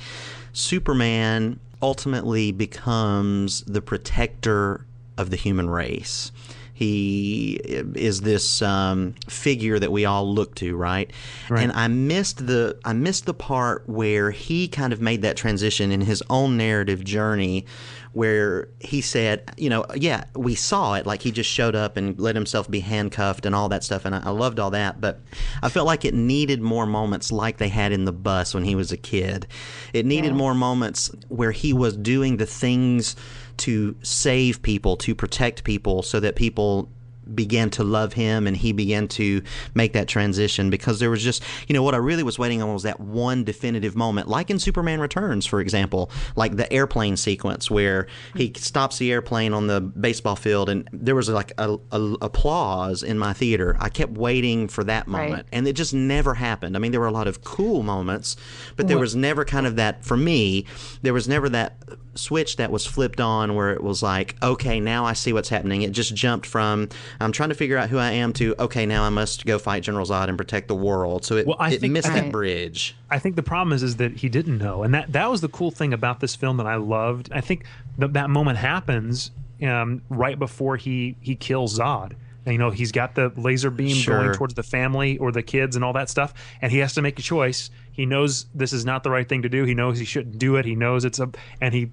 [0.54, 4.86] superman ultimately becomes the protector
[5.18, 6.32] of the human race
[6.80, 7.60] he
[7.96, 11.12] is this um, figure that we all look to, right?
[11.50, 11.62] Right.
[11.62, 15.92] And I missed the I missed the part where he kind of made that transition
[15.92, 17.66] in his own narrative journey,
[18.14, 22.20] where he said, you know, yeah, we saw it, like he just showed up and
[22.20, 25.20] let himself be handcuffed and all that stuff, and I, I loved all that, but
[25.62, 28.76] I felt like it needed more moments like they had in the bus when he
[28.76, 29.48] was a kid.
[29.94, 33.16] It needed more moments where he was doing the things
[33.58, 36.90] to save people, to protect people, so that people
[37.36, 39.42] began to love him and he began to
[39.74, 42.74] make that transition because there was just you know what I really was waiting on
[42.74, 47.70] was that one definitive moment like in Superman Returns for example like the airplane sequence
[47.70, 52.16] where he stops the airplane on the baseball field and there was like a, a
[52.22, 53.76] applause in my theater.
[53.80, 55.30] I kept waiting for that Right.
[55.30, 56.76] moment and it just never happened.
[56.76, 58.36] I mean there were a lot of cool moments
[58.76, 60.66] but there was never kind of that for me
[61.02, 61.78] there was never that
[62.16, 65.84] switch that was flipped on where it was like okay now I see what's happening.
[65.84, 66.90] It just jumped from
[67.22, 69.84] I'm trying to figure out who I am to okay now I must go fight
[69.84, 72.20] General Zod and protect the world so it, Well, I it think- missed I that
[72.22, 75.30] think- bridge I think the problem is is that he didn't know, and that that
[75.30, 77.30] was the cool thing about this film that I loved.
[77.34, 77.66] I think
[77.98, 79.32] that that moment happens
[79.64, 82.14] um, right before he he kills Zod.
[82.46, 84.24] And, you know, he's got the laser beam Sure.
[84.24, 87.02] going towards the family or the kids and all that stuff, and he has to
[87.02, 87.70] make a choice.
[87.92, 89.66] He knows this is not the right thing to do.
[89.66, 90.66] He knows he shouldn't do it.
[90.66, 91.92] He knows it's a, and he,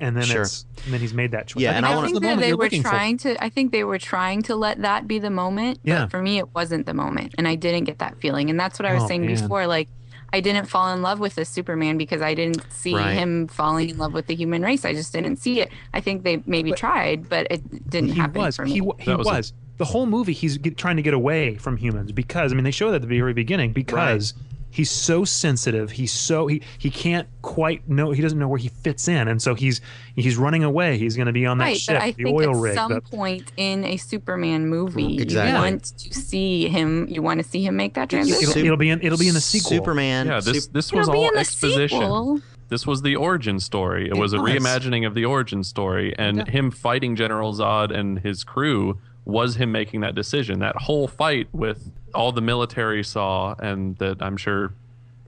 [0.00, 0.42] and then Sure.
[0.42, 1.62] it's, and then he's made that choice.
[1.62, 2.88] Yeah, and I think think the that they were looking for.
[2.90, 3.42] trying to.
[3.44, 5.80] I think they were trying to let that be the moment.
[5.84, 6.02] Yeah.
[6.02, 8.50] But for me, it wasn't the moment, and I didn't get that feeling.
[8.50, 9.34] And that's what I was Oh, saying man.
[9.34, 9.66] before.
[9.66, 9.88] Like,
[10.32, 13.14] I didn't fall in love with this Superman because I didn't see Right.
[13.14, 14.84] him falling in love with the human race.
[14.84, 15.70] I just didn't see it.
[15.92, 18.72] I think they maybe tried, but it didn't he happen was for me.
[18.72, 21.56] he, wa- he That was was, the whole movie he's get, trying to get away
[21.56, 24.34] from humans because i mean they show that at the very beginning because
[24.70, 28.68] he's so sensitive he's so he he can't quite know he doesn't know where he
[28.68, 29.80] fits in and so he's
[30.14, 32.36] he's running away he's going to be on that right, ship but I the think
[32.40, 35.50] oil at rig some the- point in a Superman movie, Exactly.
[35.52, 37.06] you want to see him.
[37.08, 38.50] You want to see him make that transition.
[38.50, 41.20] it'll, it'll be in it'll be in the sequel Superman Yeah, this this was It'll
[41.24, 41.98] all exposition.
[42.00, 42.40] sequel.
[42.68, 44.06] This was the origin story.
[44.06, 44.52] It, It was a was.
[44.52, 46.44] reimagining of the origin story, and Yeah.
[46.50, 50.60] him fighting General Zod and his crew was him making that decision.
[50.60, 54.72] That whole fight with all the military saw, and that I'm sure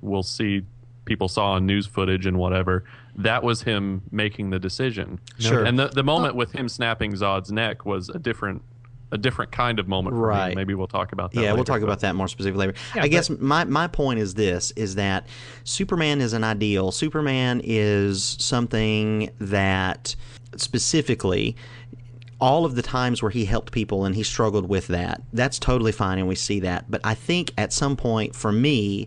[0.01, 0.63] we'll see
[1.05, 2.85] people saw on news footage and whatever.
[3.17, 5.21] That was him making the decision.
[5.39, 5.65] Sure.
[5.65, 6.39] And the the moment oh.
[6.39, 8.63] with him snapping Zod's neck was a different
[9.13, 10.49] a different kind of moment for Right.
[10.49, 10.55] me.
[10.55, 11.43] Maybe we'll talk about that.
[11.43, 12.79] Yeah, we'll talk but- about that more specifically later.
[12.97, 15.27] Yeah, I guess my, my point is this is that
[15.65, 16.91] Superman is an ideal.
[16.91, 20.17] Superman is something that
[20.57, 21.57] specifically
[22.43, 25.93] all of the times where he helped people and he struggled with that, that's totally
[25.93, 26.91] fine and we see that.
[26.91, 29.07] But I think at some point for me,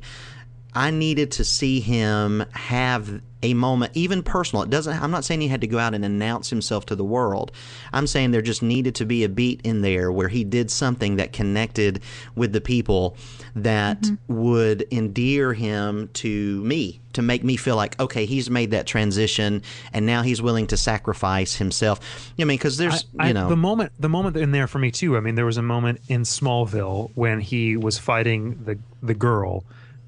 [0.76, 4.63] I needed to see him have a moment, even personal.
[4.63, 5.01] It doesn't.
[5.01, 7.51] I'm not saying he had to go out and announce himself to the world.
[7.93, 11.17] I'm saying there just needed to be a beat in there where he did something
[11.17, 12.01] that connected
[12.36, 13.15] with the people
[13.55, 14.36] that mm-hmm.
[14.36, 19.61] would endear him to me, to make me feel like, okay, he's made that transition,
[19.93, 21.99] and now he's willing to sacrifice himself.
[22.39, 24.91] I mean, because there's, I- you know, the moment the moment in there for me
[24.91, 25.15] too.
[25.15, 29.63] I mean, there was a moment in Smallville when he was fighting the the girl,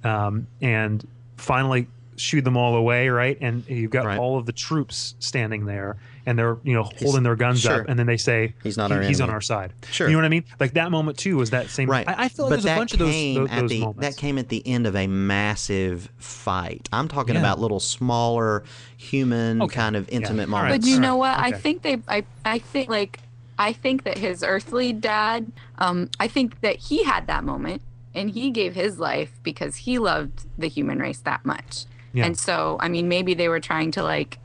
[0.08, 1.06] um, and
[1.38, 3.38] finally shooed them all away, right?
[3.42, 4.18] And you've got Right.
[4.18, 7.82] all of the troops standing there, and they're you know holding their guns sure.
[7.82, 9.72] up, and then they say He's not "He- our he's on our side.
[9.92, 10.08] Sure.
[10.08, 10.44] you know what I mean?
[10.60, 11.88] Like that moment too was that same.
[11.90, 12.08] Right.
[12.10, 14.02] I, I feel like but there's a that bunch of those those, those the, moments.
[14.02, 16.90] That came at the end of a massive fight.
[16.92, 17.42] I'm talking Yeah.
[17.42, 18.64] about little smaller
[18.98, 19.76] human Okay.
[19.76, 20.62] kind of intimate All right.
[20.70, 20.86] moments.
[20.86, 21.38] But you All know right.
[21.38, 21.54] what?
[21.54, 21.98] I think they.
[22.08, 22.24] I.
[22.46, 23.20] I think like.
[23.60, 25.52] I think that his earthly dad.
[25.78, 26.10] Um.
[26.20, 27.84] I think that he had that moment,
[28.18, 31.86] and he gave his life because he loved the human race that much.
[32.14, 32.26] Yeah.
[32.26, 34.40] And so, I mean, maybe they were trying to like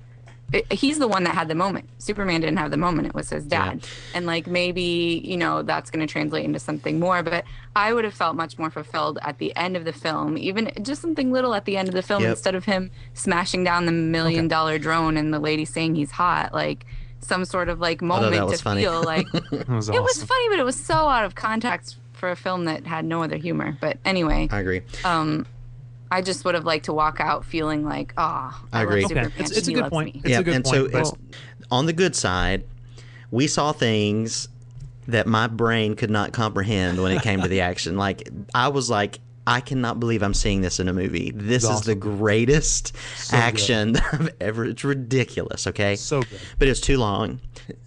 [0.70, 1.88] he's the one that had the moment.
[1.98, 3.08] Superman didn't have the moment.
[3.08, 3.80] It was his dad.
[3.80, 3.88] Yeah.
[4.14, 7.44] And like maybe, you know, that's going to translate into something more, but
[7.74, 11.00] I would have felt much more fulfilled at the end of the film, even just
[11.00, 12.32] something little at the end of the film yep.
[12.32, 14.48] instead of him smashing down the million okay.
[14.48, 16.52] dollar drone and the lady saying he's hot.
[16.52, 16.84] Like
[17.20, 18.82] some sort of like moment to funny.
[18.82, 19.94] feel like was awesome.
[19.94, 23.04] it was funny, but it was so out of context for a film that had
[23.04, 23.76] no other humor.
[23.80, 24.82] But anyway, I agree.
[25.04, 25.44] Um,
[26.08, 28.22] I just would have liked to walk out feeling like, oh,
[28.72, 29.04] I, I agree.
[29.04, 29.26] Okay.
[29.38, 30.14] It's, it's a good point.
[30.14, 31.18] It's yeah, a good and point, so
[31.72, 32.62] on the good side,
[33.32, 34.48] we saw things
[35.08, 37.96] that my brain could not comprehend when it came to the action.
[37.96, 41.32] Like I was like, I cannot believe I'm seeing this in a movie.
[41.34, 41.74] This awesome.
[41.74, 44.64] is the greatest so action that I've ever.
[44.66, 45.66] It's ridiculous.
[45.66, 47.40] Okay, so good, but it's too long.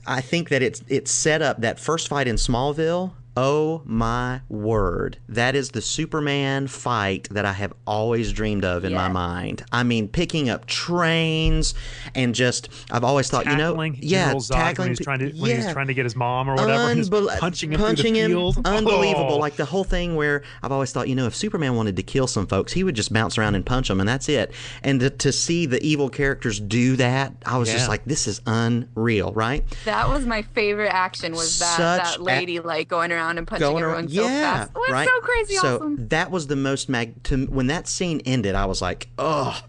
[0.05, 5.17] I think that it's it's set up that first fight in Smallville Oh my word.
[5.27, 8.97] That is the Superman fight that I have always dreamed of in yeah.
[8.97, 9.65] my mind.
[9.73, 11.73] I mean, picking up trains
[12.13, 14.85] and just, I've always thought, tackling you know, yeah, tackling.
[14.85, 15.57] When he's, trying to, when yeah.
[15.57, 18.31] he's trying to get his mom or whatever, Unbe- punching him punching him,
[18.63, 19.33] Unbelievable.
[19.33, 19.37] Oh.
[19.37, 22.27] Like the whole thing where I've always thought, you know, if Superman wanted to kill
[22.27, 24.53] some folks, he would just bounce around and punch them and that's it.
[24.81, 27.75] And to, to see the evil characters do that, I was yeah.
[27.75, 29.65] just like, this is unreal, right?
[29.83, 33.47] That was my favorite action was that, that lady a- like going around around and
[33.47, 34.71] punching Going everyone around, so yeah, fast.
[34.75, 35.07] Oh, right?
[35.07, 36.07] so crazy so awesome.
[36.09, 37.21] that was the most mag.
[37.23, 39.59] To, when that scene ended, I was like, oh,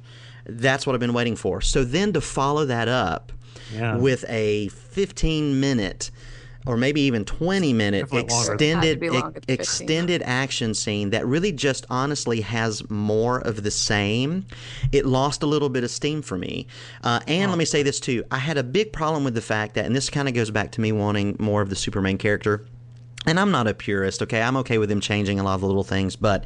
[0.47, 1.61] that's what I've been waiting for.
[1.61, 3.33] So then to follow that up
[3.73, 3.97] yeah.
[3.97, 6.11] with a 15 minute
[6.67, 9.03] or maybe even 20 minute extended
[9.49, 14.45] extended action scene that really just honestly has more of the same
[14.93, 16.67] it lost a little bit of steam for me
[17.05, 17.51] uh, and oh.
[17.51, 19.95] let me say this too i had a big problem with the fact that and
[19.95, 22.67] this kind of goes back to me wanting more of the superman character
[23.27, 24.41] and I'm not a purist, okay?
[24.41, 26.45] I'm okay with them changing a lot of the little things, but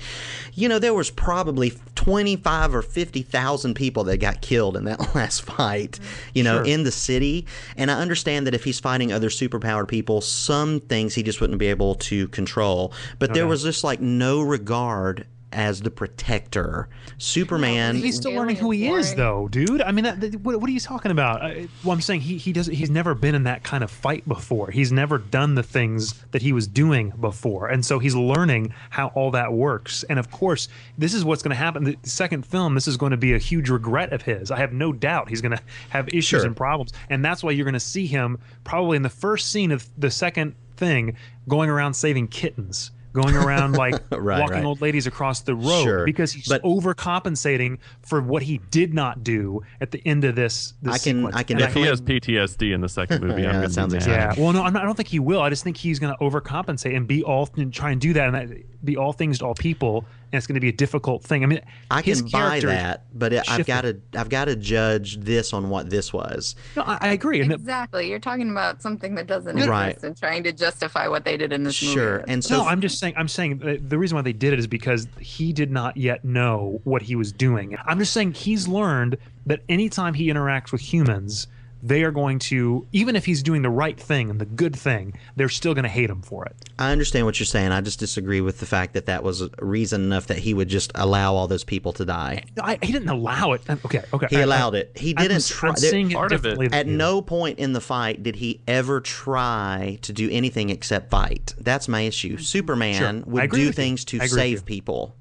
[0.54, 5.42] you know, there was probably 25 or 50,000 people that got killed in that last
[5.42, 6.00] fight,
[6.34, 6.66] you know, sure.
[6.66, 7.46] in the city.
[7.76, 11.58] And I understand that if he's fighting other superpowered people, some things he just wouldn't
[11.58, 12.92] be able to control.
[13.18, 13.40] But okay.
[13.40, 16.88] there was just like no regard as the protector.
[17.18, 17.96] Superman.
[17.96, 19.82] he's still learning who he is, though, dude.
[19.82, 21.42] I mean, that, that, what, what, are you talking about?
[21.42, 22.66] I, well, I'm saying he he does.
[22.66, 24.70] He's never been in that kind of fight before.
[24.70, 29.08] He's never done the things that he was doing before, and so he's learning how
[29.08, 30.04] all that works.
[30.04, 31.84] And of course, this is what's going to happen.
[31.84, 34.50] The second film, this is going to be a huge regret of his.
[34.50, 36.46] I have no doubt he's going to have issues sure.
[36.46, 39.72] and problems, and that's why you're going to see him probably in the first scene
[39.72, 41.16] of the second thing
[41.48, 44.64] going around saving kittens going around like right, walking right.
[44.64, 46.04] old ladies across the road sure.
[46.04, 50.74] because he's but, overcompensating for what he did not do at the end of this.
[50.82, 51.36] this I can, sequence.
[51.36, 51.60] I can.
[51.60, 54.42] if he has PTSD in the second movie, yeah, that sounds exactly.
[54.42, 54.44] Yeah.
[54.44, 55.40] Well, no, not, i don't think he will.
[55.40, 58.34] I just think he's going to overcompensate and be all and try and do that
[58.34, 61.24] and that, be all things to all people and it's going to be a difficult
[61.24, 61.42] thing.
[61.42, 61.60] I mean,
[61.90, 65.70] I can buy that, but it, I've got to I've got to judge this on
[65.70, 66.54] what this was.
[66.76, 67.40] No, I, I agree.
[67.40, 68.08] Exactly.
[68.08, 69.88] You're talking about something that doesn't right.
[69.88, 71.94] exist and trying to justify what they did in this movie.
[71.94, 72.24] Sure.
[72.28, 73.14] And so no, I'm just saying.
[73.16, 76.80] I'm saying the reason why they did it is because he did not yet know
[76.84, 77.76] what he was doing.
[77.84, 81.48] I'm just saying he's learned that anytime he interacts with humans
[81.82, 85.14] they are going to even if he's doing the right thing and the good thing
[85.36, 86.56] they're still going to hate him for it.
[86.78, 87.72] I understand what you're saying.
[87.72, 90.68] I just disagree with the fact that that was a reason enough that he would
[90.68, 92.44] just allow all those people to die.
[92.62, 93.62] I, he didn't allow it.
[93.68, 94.26] Uh, okay okay.
[94.30, 94.92] He I, allowed I, it.
[94.96, 95.74] He didn't try
[96.12, 96.72] part of it.
[96.72, 101.54] at no point in the fight did he ever try to do anything except fight.
[101.58, 102.38] That's my issue.
[102.38, 103.32] Superman sure.
[103.32, 105.16] would do things to save people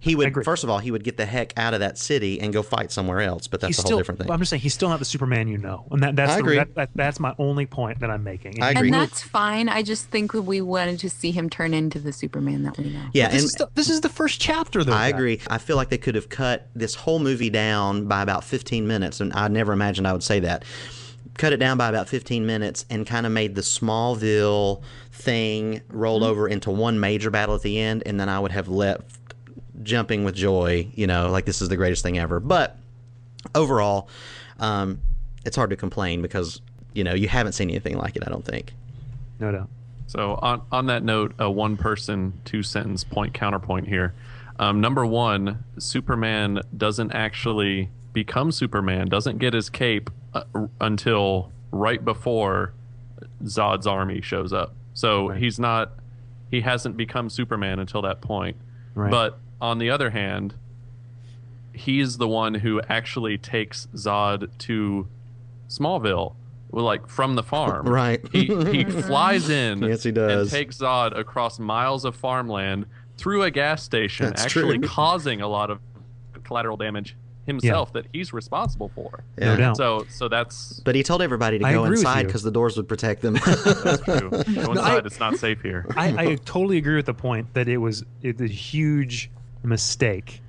[0.00, 2.52] he would first of all he would get the heck out of that city and
[2.52, 3.46] go fight somewhere else.
[3.46, 4.30] But that's he's a whole still, different thing.
[4.30, 6.40] I'm just saying he's still not the Superman you know, and that, that's I the,
[6.40, 6.56] agree.
[6.56, 8.62] That, that, that's my only point that I'm making.
[8.62, 8.88] I agree.
[8.88, 9.68] And that's fine.
[9.68, 13.06] I just think we wanted to see him turn into the Superman that we know.
[13.12, 14.84] Yeah, this and is the, this is the first chapter.
[14.84, 14.92] Though.
[14.92, 15.40] I agree.
[15.48, 19.20] I feel like they could have cut this whole movie down by about 15 minutes,
[19.20, 20.64] and I never imagined I would say that
[21.38, 24.82] cut it down by about 15 minutes and kind of made the Smallville
[25.12, 26.30] thing roll mm-hmm.
[26.30, 29.27] over into one major battle at the end, and then I would have left
[29.82, 32.40] jumping with joy, you know, like this is the greatest thing ever.
[32.40, 32.76] But
[33.54, 34.08] overall,
[34.58, 35.00] um,
[35.44, 36.60] it's hard to complain because
[36.94, 38.24] you know you haven't seen anything like it.
[38.26, 38.74] I don't think.
[39.38, 39.68] No doubt.
[40.06, 44.14] So on on that note, a one person, two sentence point counterpoint here.
[44.58, 49.08] Um, number one, Superman doesn't actually become Superman.
[49.08, 50.42] Doesn't get his cape uh,
[50.80, 52.72] until right before
[53.44, 54.74] Zod's army shows up.
[54.94, 55.38] So right.
[55.38, 55.92] he's not.
[56.50, 58.56] He hasn't become Superman until that point.
[58.94, 59.10] Right.
[59.10, 60.54] But on the other hand,
[61.72, 65.06] he's the one who actually takes Zod to
[65.68, 66.34] Smallville,
[66.70, 67.86] like from the farm.
[67.88, 68.20] Right.
[68.32, 69.82] He he flies in.
[69.82, 70.52] yes, he does.
[70.52, 72.86] And takes Zod across miles of farmland
[73.16, 74.88] through a gas station, That's actually true.
[74.88, 75.80] causing a lot of
[76.44, 79.24] collateral damage himself that he's responsible for.
[79.38, 79.76] No doubt.
[79.76, 82.86] So so that's But he told everybody to I go inside because the doors would
[82.88, 83.34] protect them.
[83.46, 84.30] that's true.
[84.30, 84.76] Go No, inside.
[84.78, 85.86] I- it's not safe here.
[85.96, 89.30] I, I totally agree with the point that it was it's a huge
[89.62, 90.40] mistake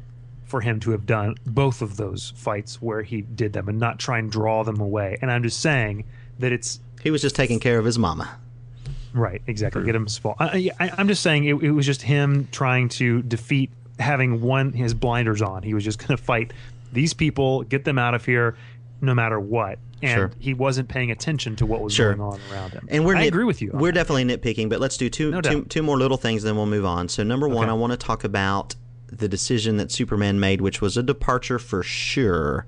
[0.46, 4.00] for him to have done both of those fights where he did them and not
[4.00, 5.18] try and draw them away.
[5.22, 6.06] And I'm just saying
[6.40, 8.38] that it's he was just taking care of his mama.
[9.14, 9.84] right, exactly.
[9.86, 10.38] Get him a spot.
[10.40, 14.74] I, I, I'm just saying it, it was just him trying to defeat having one
[14.74, 15.62] his blinders on.
[15.64, 16.52] He was just going to fight
[16.92, 18.58] these people, get them out of here,
[19.02, 19.78] no matter what.
[20.02, 20.32] And Sure.
[20.40, 22.16] he wasn't paying attention to what was Sure.
[22.16, 22.88] going on around him.
[22.90, 23.72] And we're I nit- agree with you.
[23.74, 24.08] We're that.
[24.08, 26.86] definitely nitpicking, but let's do two, No two, two more little things, then we'll move
[26.86, 27.10] on.
[27.10, 27.72] So, number one, Okay.
[27.72, 28.76] I want to talk about
[29.12, 32.66] the decision that Superman made, which was a departure for sure,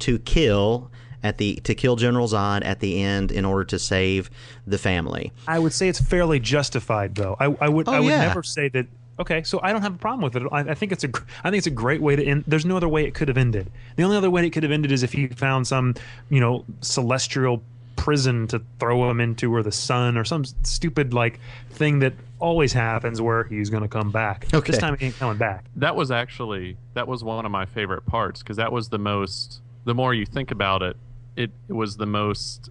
[0.00, 0.90] to kill
[1.22, 4.28] at the to kill General Zod at the end in order to save
[4.66, 5.32] the family.
[5.48, 7.36] I would say it's fairly justified, though.
[7.40, 8.26] I, I would Oh, I would yeah.
[8.26, 8.86] never say that.
[9.18, 10.42] Okay, so I don't have a problem with it.
[10.50, 11.08] I, I think it's a
[11.44, 12.44] I think it's a great way to end.
[12.48, 13.70] There's no other way it could have ended.
[13.96, 15.94] The only other way it could have ended is if he found some
[16.30, 17.62] you know celestial
[17.96, 21.40] prison to throw him into, or the sun, or some stupid like
[21.70, 24.46] thing that always happens where he's going to come back.
[24.52, 24.72] Okay.
[24.72, 25.64] This time he ain't coming back.
[25.76, 29.60] that was actually that was one of my favorite parts because that was the most
[29.84, 30.96] the more you think about it
[31.36, 32.70] it, it was the most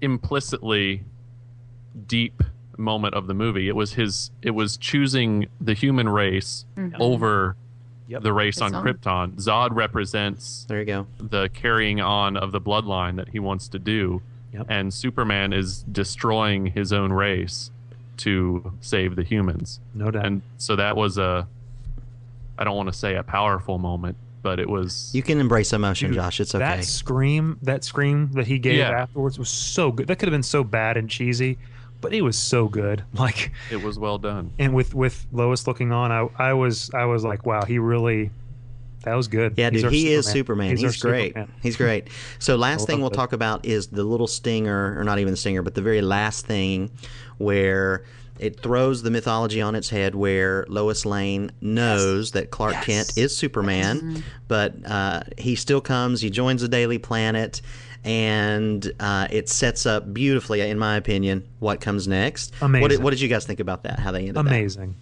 [0.00, 1.02] implicitly
[2.06, 2.42] deep
[2.78, 6.94] moment of the movie it was his it was choosing the human race Mhm.
[7.00, 7.56] over
[8.08, 8.22] Yep.
[8.22, 8.84] the race on His own.
[8.84, 11.06] krypton zod represents There you go.
[11.18, 14.66] the carrying on of the bloodline that he wants to do Yep.
[14.68, 17.70] and superman is destroying his own race
[18.18, 20.24] to save the humans No doubt.
[20.24, 21.46] and so that was a
[22.58, 26.10] i don't want to say a powerful moment but it was You can embrace emotion,
[26.10, 26.38] Dude, Josh.
[26.38, 26.64] It's okay.
[26.64, 28.90] That scream, that scream that he gave Yeah.
[28.90, 30.06] afterwards was so good.
[30.06, 31.58] That could have been so bad and cheesy,
[32.00, 33.02] but it was so good.
[33.14, 37.04] Like it was well done and with with Lois looking on, I I was I
[37.06, 38.30] was like, wow, he really
[39.06, 39.54] that was good.
[39.56, 40.76] Yeah, He's dude, our he is Superman.
[40.76, 41.28] He's, our great.
[41.28, 41.52] Superman.
[41.62, 42.08] He's great.
[42.40, 43.14] So, last thing we'll it.
[43.14, 46.44] talk about is the little stinger, or not even the stinger, but the very last
[46.44, 46.90] thing
[47.38, 48.04] where
[48.40, 53.34] it throws the mythology on its head, where Lois Lane knows that Clark Kent is
[53.34, 56.20] Superman, but uh, he still comes.
[56.20, 57.62] He joins the Daily Planet.
[58.06, 62.54] And uh, it sets up beautifully, in my opinion, what comes next.
[62.60, 63.02] What did, Amazing.
[63.02, 63.98] what did you guys think about that?
[63.98, 64.40] How they ended that?
[64.40, 64.94] Amazing.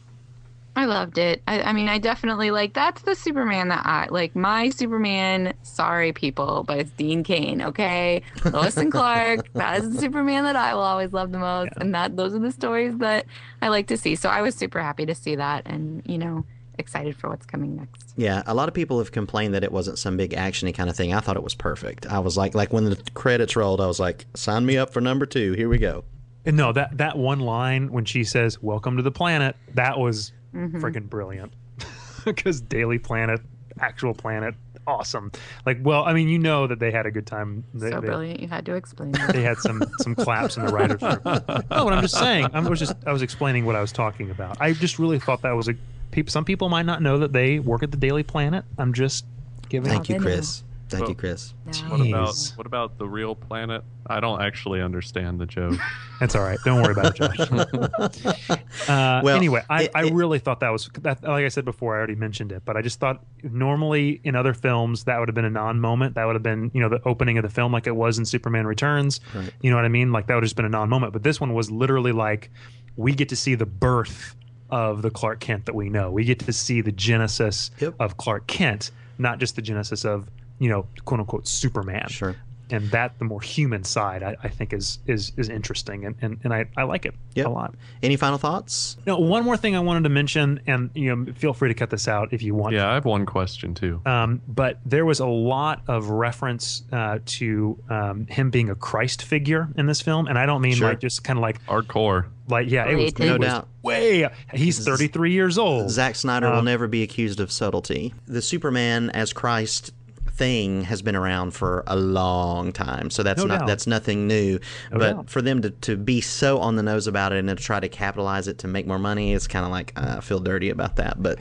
[0.77, 1.41] I loved it.
[1.47, 4.35] I, I mean, I definitely like that's the Superman that I like.
[4.35, 7.63] My Superman, sorry people, but it's Dean Cain.
[7.63, 9.49] Okay, Lois and Clark.
[9.55, 12.41] That is the Superman that I will always love the most, and that those are
[12.41, 13.27] the stories that
[13.63, 14.17] I like to see.
[14.17, 16.45] So I was super happy to see that, and you know,
[16.79, 18.13] excited for what's coming next.
[18.17, 20.97] Yeah, a lot of people have complained that it wasn't some big actiony kind of
[20.97, 21.13] thing.
[21.15, 22.07] I thought it was perfect.
[22.07, 25.01] I was like, like when the credits rolled, I was like, sign me up for
[25.01, 25.53] number two.
[25.53, 26.05] Here we go.
[26.45, 30.33] And no, that that one line when she says "Welcome to the planet," that was
[30.55, 30.81] Mhm.
[30.81, 31.53] freaking brilliant.
[32.25, 33.41] Because Daily Planet,
[33.81, 34.55] actual planet,
[34.87, 35.31] awesome.
[35.67, 37.65] Like, well, I mean, you know that they had a good time.
[37.75, 38.41] They, so they- brilliant.
[38.41, 39.33] You had to explain that.
[39.35, 41.21] They had some some claps in the writers' room.
[41.25, 42.49] No, but I'm just saying.
[42.55, 44.59] I was just I was explaining what I was talking about.
[44.61, 45.75] I just really thought that was a.
[46.15, 48.65] Peop, some people might not know that they work at the Daily Planet.
[48.79, 49.25] I'm just
[49.69, 49.91] giving.
[49.91, 50.25] Thank you, they know.
[50.25, 50.63] Chris.
[50.91, 51.53] Thank you, Chris.
[51.89, 55.75] what about what about the real planet i don't actually understand the joke
[56.21, 56.59] That's all right.
[56.65, 57.41] Don't worry about it, Josh.
[58.89, 61.23] uh, Well, anyway, I, it- I it- really thought that was that.
[61.25, 64.55] Like I said before, I already mentioned it, but I just thought normally in other
[64.55, 66.15] films that would have been a non-moment.
[66.15, 68.25] That would have been you know the opening of the film, like it was in
[68.25, 69.21] Superman Returns.
[69.35, 69.53] Right.
[69.61, 70.13] You know what I mean?
[70.13, 71.13] Like that would have just been a non-moment.
[71.13, 72.51] But this one was literally like
[72.97, 74.37] we get to see the birth
[74.75, 76.11] of the Clark Kent that we know.
[76.11, 77.95] We get to see the genesis Yep.
[78.01, 82.35] of Clark Kent, not just the genesis of you know quote unquote Superman Sure.
[82.75, 86.39] And that the more human side I, I think is is is interesting and, and,
[86.45, 87.47] and I, I like it Yep.
[87.47, 87.75] a lot.
[88.03, 88.97] Any final thoughts?
[89.07, 91.91] No, one more thing I wanted to mention and you know feel free to cut
[91.91, 92.75] this out if you want.
[92.75, 97.19] yeah i have one question too Um, but there was a lot of reference uh,
[97.39, 100.89] to um, him being a Christ figure in this film, and I don't mean Sure.
[100.91, 103.21] like just kind of like hardcore like yeah, it was, Related.
[103.23, 103.69] it No was doubt.
[103.83, 104.29] way.
[104.53, 105.91] He's 33 years old.
[105.91, 108.13] Zack Snyder will Um, never be accused of subtlety.
[108.27, 109.93] The Superman as Christ
[110.37, 113.67] thing has been around for a long time, so that's No not doubt.
[113.69, 114.59] that's nothing new.
[114.91, 115.31] No but doubt.
[115.31, 117.89] for them to, to be so on the nose about it and to try to
[117.89, 120.97] capitalize it to make more money, it's kind of like uh, I feel dirty about
[120.97, 121.23] that.
[121.23, 121.39] But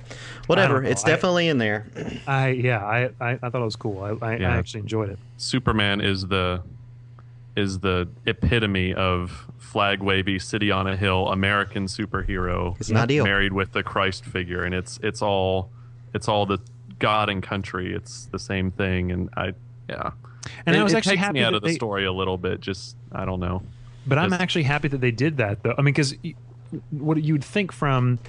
[0.47, 0.89] whatever, know.
[0.89, 1.87] it's I- definitely in there.
[2.27, 4.01] I yeah, I, I I thought it was cool.
[4.03, 4.53] I I, Yeah.
[4.53, 5.19] I actually enjoyed it.
[5.37, 6.61] superman is the
[7.55, 13.23] is the epitome of flag wavy city on a hill american superhero It's an ideal.
[13.23, 15.69] married with the christ figure and it's it's all
[16.15, 16.57] it's all the
[17.03, 19.47] god and country it's the same thing and i
[19.89, 20.11] yeah
[20.65, 22.61] And it, I was actually happy me out of the they- story a little bit
[22.61, 23.61] just i don't know
[24.07, 25.75] But I'm actually happy that they did that, though.
[25.77, 26.13] I mean, because
[26.91, 28.19] what you'd think from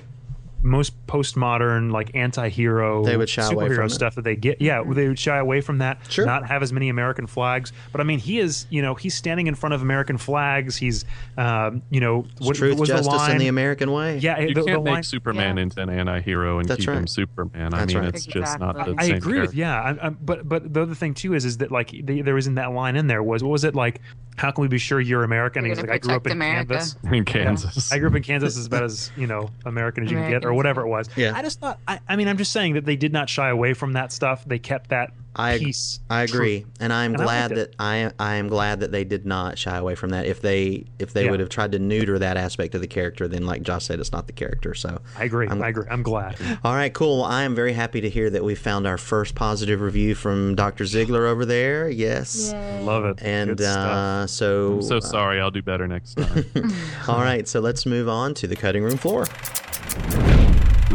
[0.65, 3.91] most postmodern like anti-hero They would shy away superhero from it.
[3.91, 4.61] stuff that they get.
[4.61, 5.99] Yeah, they would shy away from that.
[6.11, 6.27] Sure.
[6.27, 7.73] Not have as many American flags.
[7.93, 10.77] But I mean, he is you know he's standing in front of American flags.
[10.77, 11.05] He's
[11.37, 13.31] um, you know what Truth, was justice, the line?
[13.33, 14.19] and the American way.
[14.19, 16.99] Yeah, You the, the can't line- make Superman into an anti-hero and That's keep him
[17.01, 17.09] right.
[17.09, 17.75] Superman.
[17.75, 18.15] I That's mean, right.
[18.15, 19.57] it's just not the I same agree with character.
[19.59, 22.35] yeah, I, I, but but the other thing too is is that like the, there
[22.35, 24.01] was in that line in there was what was it like?
[24.37, 25.65] How can we be sure you're American?
[25.65, 26.75] You're And he's like, I grew up in America.
[26.75, 26.97] Kansas.
[27.05, 27.93] In Kansas.
[27.93, 30.45] I grew up in Kansas as about as you know American as you can get,
[30.45, 30.57] or American.
[30.57, 31.09] whatever it was.
[31.16, 31.32] Yeah.
[31.36, 31.78] I just thought.
[31.86, 34.44] I, I mean, I'm just saying that they did not shy away from that stuff.
[34.44, 35.98] They kept that I piece.
[36.09, 37.70] I agree, and I'm And glad liked it.
[37.72, 40.26] that I I am glad that they did not shy away from that.
[40.26, 41.32] If they if they Yeah.
[41.32, 44.12] would have tried to neuter that aspect of the character, then like Josh said, it's
[44.12, 44.74] not the character.
[44.74, 45.48] So I agree.
[45.48, 45.86] I'm- i agree.
[45.90, 46.36] I'm glad.
[46.64, 47.22] all right, cool.
[47.22, 50.55] Well, I am very happy to hear that we found our first positive review from
[50.55, 50.86] Dr.
[50.86, 51.88] Ziegler over there.
[51.90, 52.52] Yes,
[52.82, 53.18] Love it.
[53.20, 55.40] and uh, so I'm so sorry.
[55.40, 56.44] I'll do better next time.
[57.09, 59.26] all right, so let's move on to the cutting room floor.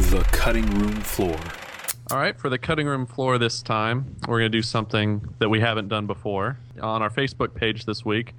[0.08, 1.38] The cutting room floor.
[2.10, 5.50] All right, for the cutting room floor this time, we're going to do something that
[5.50, 6.58] we haven't done before.
[6.82, 8.34] On our Facebook page this week,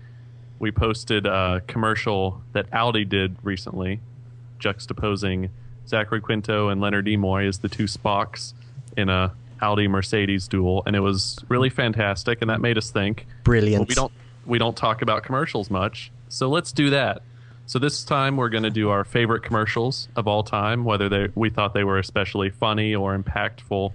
[0.58, 4.00] we posted a commercial that Audi did recently,
[4.58, 5.50] juxtaposing
[5.86, 8.54] Zachary Quinto and Leonard Nimoy as the two Spocks
[8.96, 13.26] in a Audi Mercedes duel, and it was really fantastic, and that made us think.
[13.44, 13.80] Brilliant.
[13.80, 14.12] Well, we don't
[14.46, 17.22] we don't talk about commercials much, so let's do that.
[17.70, 21.28] So this time we're going to do our favorite commercials of all time, whether they
[21.36, 23.92] we thought they were especially funny or impactful.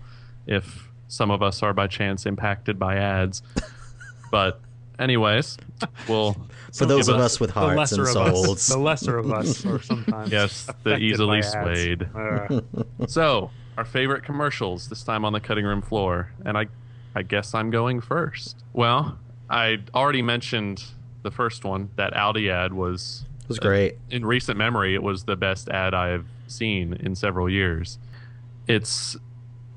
[0.48, 3.44] If some of us are by chance impacted by ads,
[4.32, 4.62] but
[4.98, 5.58] anyways,
[6.08, 6.38] we'll
[6.72, 8.66] For those of us with hearts and souls.
[8.68, 12.08] the lesser of us, or sometimes yes, the affected easily swayed.
[12.16, 12.62] Uh,
[13.10, 16.68] So our favorite commercials this time on the cutting room floor, and I,
[17.14, 18.56] I guess I'm going first.
[18.72, 19.20] Well,
[19.50, 20.82] I already mentioned
[21.24, 21.90] the first one.
[21.98, 23.94] That Audi ad was It was great.
[23.94, 24.96] Uh, in recent memory.
[24.96, 28.00] It was the best ad I've seen in several years.
[28.68, 29.16] It's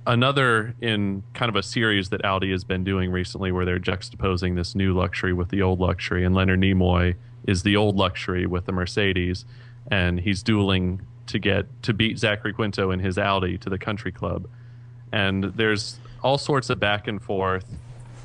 [0.07, 4.57] another in kind of a series that Audi has been doing recently, where they're juxtaposing
[4.57, 7.15] this new luxury with the old luxury, and Leonard Nimoy
[7.47, 9.45] is the old luxury with the Mercedes,
[9.91, 14.11] and he's dueling to get to beat Zachary Quinto in his Audi to the country
[14.11, 14.49] club.
[15.13, 17.67] And there's all sorts of back and forth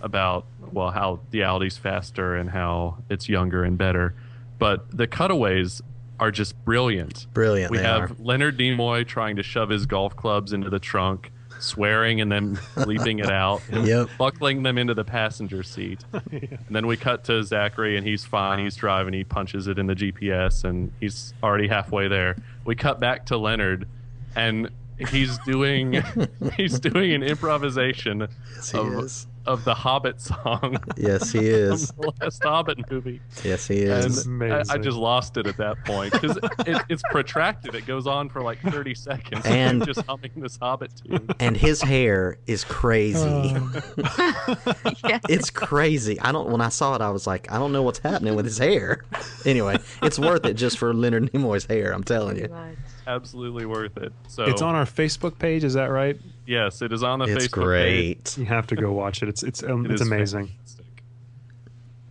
[0.02, 4.16] about well how the Audi's faster and how it's younger and better,
[4.60, 5.82] but the cutaways
[6.20, 7.28] are just brilliant.
[7.34, 7.72] Brilliant.
[7.72, 8.16] We they have are.
[8.20, 13.20] Leonard Nimoy trying to shove his golf clubs into the trunk, swearing and then leaping
[13.20, 14.10] it out, and Yep.
[14.18, 16.04] buckling them into the passenger seat.
[16.32, 18.60] And then we cut to Zachary, and he's fine.
[18.60, 19.14] He's driving.
[19.14, 22.36] He punches it in the GPS, and he's already halfway there.
[22.66, 23.88] We cut back to Leonard,
[24.36, 24.70] and
[25.10, 26.02] he's doing
[26.58, 28.28] he's doing an improvisation
[28.72, 29.28] he of, is.
[29.46, 30.78] Of the Hobbit song.
[30.98, 31.90] Yes, he is.
[31.90, 33.22] the last Hobbit movie.
[33.44, 34.26] Yes, he is.
[34.26, 37.76] And I, I just lost it at that point because it, it's protracted.
[37.76, 39.46] It goes on for like 30 seconds.
[39.46, 41.30] And- just humming this Hobbit tune.
[41.40, 43.20] and his hair is crazy.
[43.28, 43.82] Oh.
[45.06, 45.20] Yeah.
[45.30, 46.20] it's crazy.
[46.22, 46.50] I don't.
[46.50, 49.04] When I saw it, I was like, I don't know what's happening with his hair.
[49.46, 51.92] Anyway, it's worth it just for Leonard Nimoy's hair.
[51.94, 52.48] I'm telling you.
[53.06, 54.14] Absolutely worth it.
[54.28, 55.64] So it's on our Facebook page.
[55.66, 56.18] Is that right?
[56.46, 57.36] Yes, it is on the Facebook page.
[57.44, 58.24] It's Facebook great.
[58.26, 58.38] page.
[58.38, 59.30] You have to go watch it.
[59.34, 60.48] It's it's um, It it's amazing.
[60.48, 60.86] fantastic.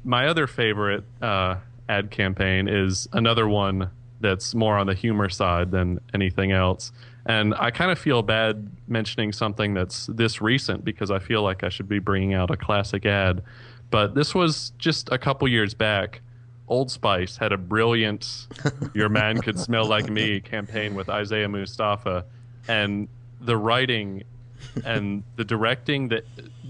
[0.04, 1.56] My other favorite uh,
[1.88, 6.90] ad campaign is another one that's more on the humor side than anything else.
[7.26, 11.62] And I kind of feel bad mentioning something that's this recent because I feel like
[11.62, 13.42] I should be bringing out a classic ad.
[13.90, 16.20] But this was just a couple years back.
[16.66, 18.48] Old Spice had a brilliant
[18.94, 22.24] Your Man Could Smell Like Me campaign with Isaiah Mustafa.
[22.66, 23.06] And
[23.40, 24.24] the writing
[24.84, 26.22] and the directing, the,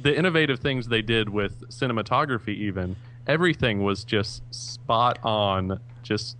[0.03, 5.81] the innovative things they did with cinematography, even, everything was just spot on.
[6.03, 6.37] Just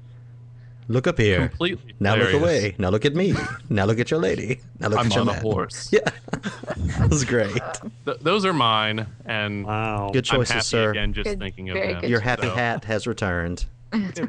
[0.89, 1.49] Look up here.
[1.49, 2.75] Completely Now look away.
[2.77, 3.35] Now look at me.
[3.71, 4.61] Now look at your lady.
[4.81, 5.91] Now look I'm at your on a horse.
[5.93, 6.01] Yeah,
[6.99, 7.53] that was great.
[8.05, 9.07] Th- those are mine.
[9.25, 10.11] And wow.
[10.13, 10.91] Good I'm choices, happy sir.
[10.91, 12.01] again just Good- thinking of them.
[12.01, 13.65] good Your happy So, hat has returned.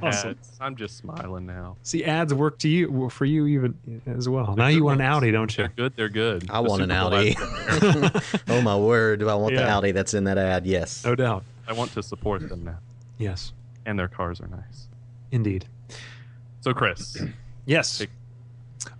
[0.01, 0.37] Awesome.
[0.59, 1.77] I'm just smiling now.
[1.83, 4.55] See, ads work to you for you even as well.
[4.55, 5.63] Now you want an Audi, don't you?
[5.63, 5.95] They're good.
[5.95, 6.49] They're good.
[6.49, 8.43] I The want an Super Bowl Audi.
[8.49, 9.19] oh my word!
[9.19, 10.65] Do I want the Audi that's in that ad?
[10.65, 11.05] Yes.
[11.05, 11.43] No doubt.
[11.67, 12.77] I want to support them now,
[13.17, 13.53] Yes,
[13.85, 14.87] and their cars are nice.
[15.31, 15.65] indeed.
[16.61, 17.17] So, Chris,
[17.65, 17.97] Yes.
[17.99, 18.09] Take-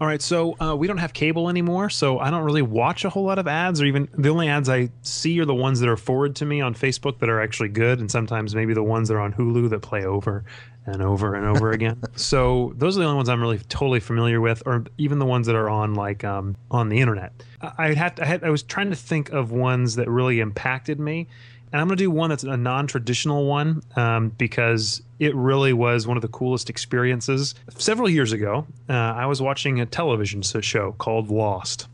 [0.02, 3.10] All right, so uh, we don't have cable anymore, so I don't really watch a
[3.10, 5.90] whole lot of ads, or even the only ads I see are the ones that
[5.90, 9.08] are forwarded to me on Facebook that are actually good, and sometimes maybe the ones
[9.10, 10.44] that are on Hulu that play over
[10.86, 12.02] and over and over again.
[12.16, 15.48] So those are the only ones I'm really totally familiar with, or even the ones
[15.48, 17.32] that are on like um, on the internet.
[17.62, 21.00] I I had, I had I was trying to think of ones that really impacted
[21.00, 21.28] me,
[21.74, 26.06] and I'm going to do one that's a non-traditional one um, because it really was
[26.06, 27.56] one of the coolest experiences.
[27.78, 31.88] Several years ago, uh, I was watching a television show called Lost,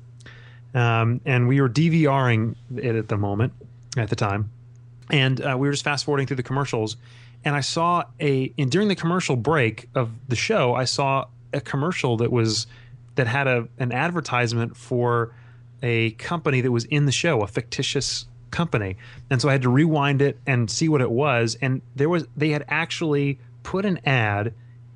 [0.74, 3.54] um, and we were DVRing it at the moment,
[3.96, 4.52] at the time,
[5.10, 6.98] and uh, we were just fast forwarding through the commercials,
[7.46, 11.62] and I saw a and during the commercial break of the show, I saw a
[11.62, 12.68] commercial that was
[13.16, 15.34] that had a an advertisement for
[15.82, 18.98] a company that was in the show, a fictitious company.
[19.30, 21.58] And so I had to rewind it and see what it was.
[21.62, 24.54] And there was they had actually put an ad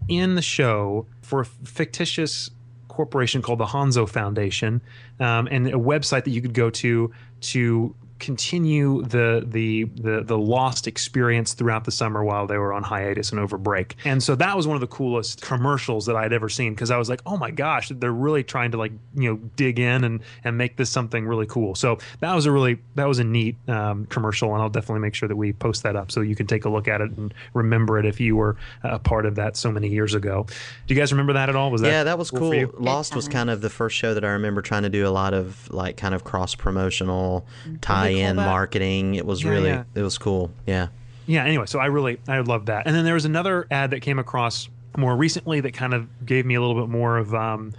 [0.07, 2.51] in the show for a fictitious
[2.87, 4.81] corporation called the Hanso Foundation,
[5.19, 7.11] um, and a website that you could go to
[7.41, 12.81] to continue the the the the lost experience throughout the summer while they were on
[12.81, 13.97] hiatus and over break.
[14.05, 16.97] And so that was one of the coolest commercials that I'd ever seen because I
[16.97, 20.21] was like, oh my gosh, they're really trying to like you know dig in and
[20.45, 21.75] and make this something really cool.
[21.75, 25.15] So that was a really that was a neat um, commercial, and I'll definitely make
[25.15, 27.33] sure that we post that up so you can take a look at it and
[27.53, 30.45] remember it if you were a part of that so many years ago.
[30.87, 31.71] Do you guys remember that at all?
[31.71, 32.51] Was that yeah, that was cool.
[32.51, 32.81] cool.
[32.81, 35.33] Lost was kind of the first show that I remember trying to do a lot
[35.33, 37.45] of like kind of cross promotional
[37.81, 39.15] tie in marketing.
[39.15, 39.83] It was yeah, really yeah.
[39.95, 40.51] it was cool.
[40.65, 40.87] Yeah.
[41.25, 41.45] Yeah.
[41.45, 42.85] Anyway, so I really I love that.
[42.85, 46.45] And then there was another ad that came across more recently that kind of gave
[46.45, 47.73] me a little bit more of um,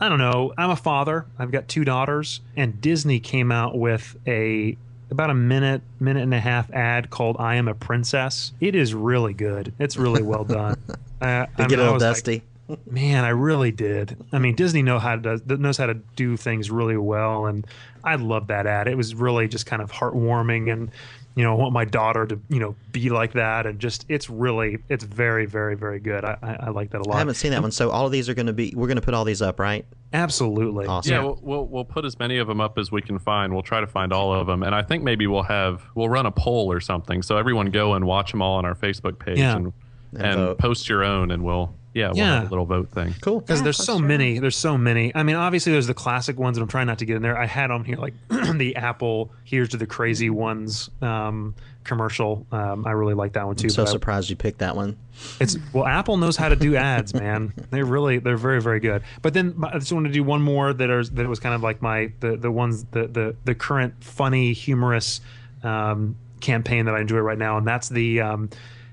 [0.00, 0.52] I don't know.
[0.58, 1.26] I'm a father.
[1.38, 4.76] I've got two daughters, and Disney came out with a
[5.12, 8.94] about a minute, minute and a half ad called "I Am a Princess." It is
[8.94, 9.72] really good.
[9.78, 10.76] It's really well done.
[11.20, 12.32] uh, I get a little dusty.
[12.32, 12.42] Like,
[12.86, 14.16] Man, I really did.
[14.32, 17.66] I mean, Disney know how to knows how to do things really well, and
[18.04, 18.88] I love that ad.
[18.88, 20.90] It was really just kind of heartwarming, and
[21.34, 24.28] you know, I want my daughter to you know be like that, and just it's
[24.28, 26.24] really it's very very very good.
[26.24, 27.16] I, I, I like that a lot.
[27.16, 28.96] I haven't seen that one, so all of these are going to be we're going
[28.96, 29.86] to put all these up, right?
[30.12, 30.86] Absolutely.
[30.86, 31.12] Awesome.
[31.12, 33.54] Yeah, we'll, we'll, we'll put as many of them up as we can find.
[33.54, 36.26] We'll try to find all of them, and I think maybe we'll have we'll run
[36.26, 39.38] a poll or something, so everyone go and watch them all on our Facebook page
[39.38, 39.56] yeah.
[39.56, 39.72] and
[40.14, 42.42] and, and post your own, and we'll yeah, we'll yeah.
[42.42, 43.14] a little vote thing.
[43.20, 43.40] Cool.
[43.40, 44.06] Because yeah, there's so sure.
[44.06, 44.38] many.
[44.38, 45.14] There's so many.
[45.14, 47.38] I mean, obviously there's the classic ones, and I'm trying not to get in there.
[47.38, 51.54] I had on here like the Apple "Here's to the Crazy Ones" um,
[51.84, 52.46] commercial.
[52.50, 53.66] Um, I really like that one too.
[53.66, 54.96] I'm so surprised I, you picked that one.
[55.38, 57.52] It's well, Apple knows how to do ads, man.
[57.70, 59.02] They're really, they're very, very good.
[59.20, 61.62] But then I just want to do one more that are that was kind of
[61.62, 65.20] like my the the ones the the the current funny, humorous
[65.62, 68.20] um, campaign that I enjoy right now, and that's the.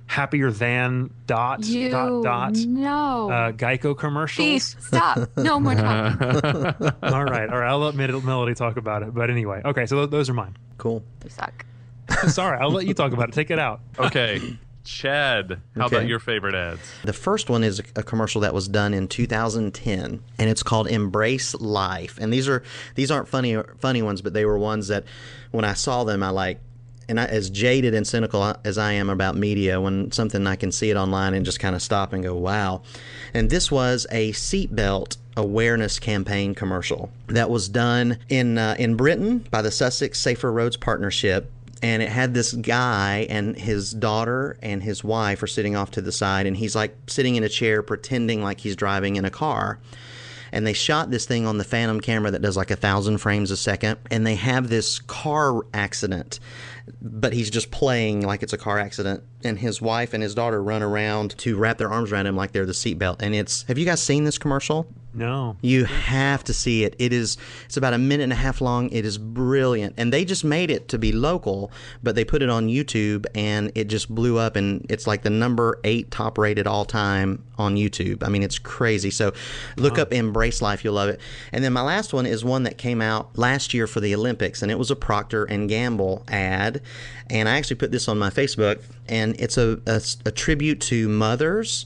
[0.09, 4.43] Happier than dot you, dot dot no uh, Geico commercials.
[4.43, 5.29] Please stop.
[5.37, 6.19] No more talking.
[7.03, 7.69] all right, all right.
[7.69, 9.13] I'll let Melody talk about it.
[9.13, 9.85] But anyway, okay.
[9.85, 10.57] So th- those are mine.
[10.79, 11.03] Cool.
[11.23, 11.63] You suck.
[12.27, 13.35] Sorry, I'll let you talk about it.
[13.35, 13.81] Take it out.
[13.99, 14.57] Okay.
[14.83, 15.97] Chad, how okay.
[15.97, 16.81] about your favorite ads?
[17.03, 21.53] The first one is a commercial that was done in 2010, and it's called "Embrace
[21.53, 22.63] Life." And these are
[22.95, 25.03] these aren't funny funny ones, but they were ones that
[25.51, 26.61] when I saw them, I like
[27.09, 30.71] and I, as jaded and cynical as I am about media, when something I can
[30.71, 32.83] see it online and just kind of stop and go, wow.
[33.33, 39.39] And this was a seatbelt awareness campaign commercial that was done in uh, in Britain
[39.51, 41.51] by the Sussex Safer Roads Partnership.
[41.81, 46.01] And it had this guy and his daughter and his wife are sitting off to
[46.01, 49.29] the side, and he's like sitting in a chair pretending like he's driving in a
[49.29, 49.79] car
[50.51, 53.51] and they shot this thing on the Phantom camera that does like a thousand frames
[53.51, 56.39] a second, and they have this car accident
[57.01, 59.23] but he's just playing like it's a car accident.
[59.43, 62.51] And his wife and his daughter run around to wrap their arms around him like
[62.51, 63.21] they're the seatbelt.
[63.21, 64.87] And it's have you guys seen this commercial?
[65.13, 65.57] No.
[65.61, 66.95] You have to see it.
[66.99, 68.89] It is it's about a minute and a half long.
[68.91, 69.95] It is brilliant.
[69.97, 71.71] And they just made it to be local,
[72.03, 75.29] but they put it on YouTube and it just blew up and it's like the
[75.29, 78.23] number 8 top rated all time on YouTube.
[78.23, 79.09] I mean, it's crazy.
[79.09, 79.33] So
[79.77, 80.03] look wow.
[80.03, 81.19] up Embrace Life, you'll love it.
[81.51, 84.61] And then my last one is one that came out last year for the Olympics
[84.61, 86.81] and it was a Procter and Gamble ad
[87.29, 91.07] and I actually put this on my Facebook and it's a, a, a tribute to
[91.09, 91.85] mothers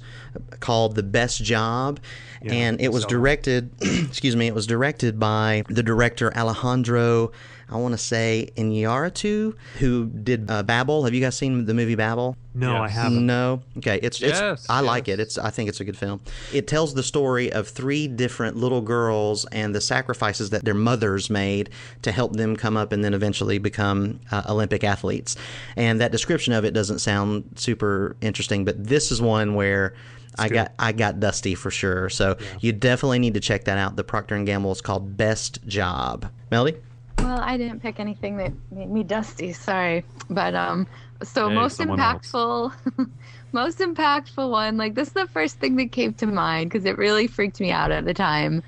[0.60, 2.00] called The Best Job
[2.44, 3.10] yeah, and it was so.
[3.10, 7.32] directed excuse me it was directed by the director Alejandro
[7.70, 11.96] I want to say Iñárritu who did uh, Babel have you guys seen the movie
[11.96, 12.82] Babel no yes.
[12.82, 13.26] I haven't.
[13.26, 13.62] No?
[13.78, 14.88] Okay it's yes, it's I yes.
[14.88, 15.20] like it.
[15.20, 16.22] It's I think it's a good film.
[16.54, 21.30] It tells the story of three different little girls and the sacrifices that their mothers
[21.30, 21.72] made
[22.04, 25.36] to help them come up and then eventually become uh, Olympic athletes.
[25.76, 29.94] And that description of it doesn't sound super interesting but this is one where
[30.38, 32.10] I got I got dusty for sure.
[32.10, 32.46] So yeah.
[32.62, 33.96] you definitely need to check that out.
[33.96, 36.30] The Procter and Gamble is called Best Job.
[36.52, 36.78] Melody.
[37.20, 39.54] Well, I didn't pick anything that made me dusty.
[39.54, 40.88] Sorry, but um,
[41.22, 42.74] so hey, most impactful,
[43.54, 44.78] most impactful one.
[44.78, 47.72] Like this is the first thing that came to mind because it really freaked me
[47.72, 48.62] out at the time.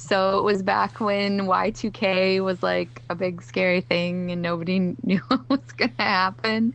[0.00, 5.18] So it was back when Y2K was like a big scary thing and nobody knew
[5.26, 6.72] what was going to happen.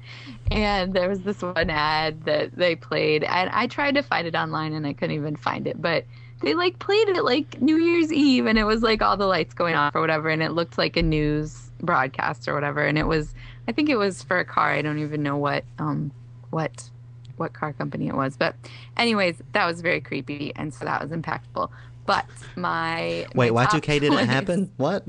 [0.51, 4.35] And there was this one ad that they played, and I tried to find it
[4.35, 6.03] online and I couldn't even find it, but
[6.41, 9.53] they like played it like New Year's Eve and it was like all the lights
[9.53, 13.07] going off or whatever and it looked like a news broadcast or whatever and it
[13.07, 13.33] was
[13.69, 14.71] I think it was for a car.
[14.71, 16.11] I don't even know what um
[16.49, 16.89] what
[17.37, 18.35] what car company it was.
[18.35, 18.55] But
[18.97, 21.69] anyways, that was very creepy and so that was impactful.
[22.05, 22.25] But
[22.55, 24.71] my Wait, my Y2K didn't happen?
[24.77, 25.05] What?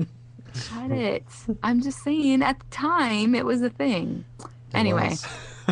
[0.53, 1.25] Shut it.
[1.63, 4.23] I'm just saying at the time it was a thing.
[4.73, 5.15] Anyway.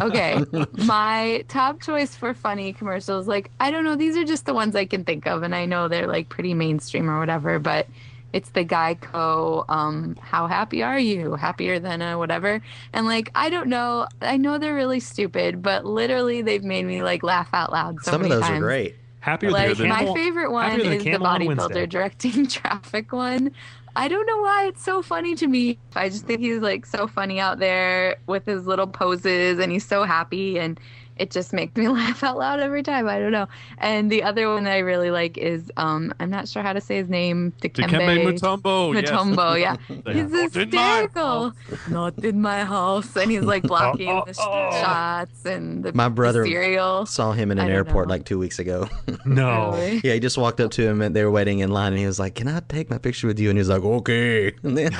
[0.01, 0.43] okay.
[0.85, 4.75] My top choice for funny commercials, like, I don't know, these are just the ones
[4.75, 7.87] I can think of, and I know they're like pretty mainstream or whatever, but
[8.33, 11.35] it's the Geico, um, how happy are you?
[11.35, 12.61] Happier than a whatever.
[12.91, 17.03] And like, I don't know, I know they're really stupid, but literally they've made me
[17.03, 18.57] like laugh out loud so Some of those times.
[18.57, 18.95] are great.
[19.23, 21.63] Happier Like than my favorite one is the Camel on Wednesday.
[21.85, 23.51] bodybuilder directing traffic one.
[23.95, 25.77] I don't know why it's so funny to me.
[25.95, 29.85] I just think he's like so funny out there with his little poses and he's
[29.85, 30.77] so happy and
[31.17, 33.07] it just makes me laugh out loud every time.
[33.07, 33.47] I don't know.
[33.77, 36.81] And the other one that I really like is um I'm not sure how to
[36.81, 37.53] say his name.
[37.61, 39.09] Dikembe Dikembe Mutombo, yes.
[39.09, 39.75] Mutombo, yeah.
[40.05, 40.13] Yeah.
[40.13, 41.53] He's Not in hysterical.
[41.89, 43.15] Not in my house.
[43.15, 47.05] And he's like blocking Oh, the shots and the, My the brother cereal.
[47.05, 48.13] saw him in an airport know.
[48.13, 48.89] like two weeks ago.
[49.25, 49.71] No.
[49.73, 50.01] Really?
[50.03, 52.05] yeah, he just walked up to him and they were waiting in line and he
[52.05, 53.49] was like, Can I take my picture with you?
[53.49, 54.53] And he was like, Okay.
[54.63, 54.91] And then,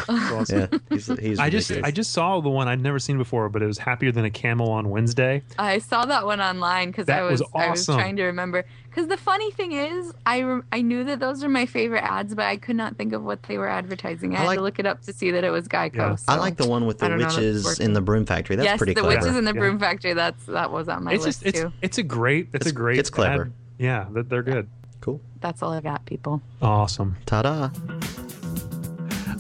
[0.50, 1.72] yeah, he's, he's I just.
[1.72, 4.30] I just saw the one I'd never seen before, but it was happier than a
[4.30, 5.42] camel on Wednesday.
[5.58, 8.66] I saw that one online because I That was was, I was trying to remember.
[8.90, 12.36] Because the funny thing is, I rem- I knew that those were my favorite ads,
[12.36, 14.36] but I could not think of what they were advertising.
[14.36, 15.96] I, I had like- to look it up to see that it was Geico.
[15.96, 16.16] Yeah.
[16.28, 18.26] I like the one with the I don't know if it's witches in the broom
[18.28, 18.56] factory.
[18.56, 19.16] That's yes, pretty the clever.
[19.16, 19.60] The witches in the Yeah.
[19.60, 20.14] broom factory.
[20.14, 21.72] That's that was on my it's list just it's too.
[21.82, 23.46] it's a great it's, a great it's clever.
[23.46, 23.54] ad.
[23.80, 24.70] Yeah, they're good.
[25.02, 25.20] cool.
[25.42, 26.42] That's all I got, people.
[26.62, 27.18] Awesome.
[27.26, 27.70] Ta-da.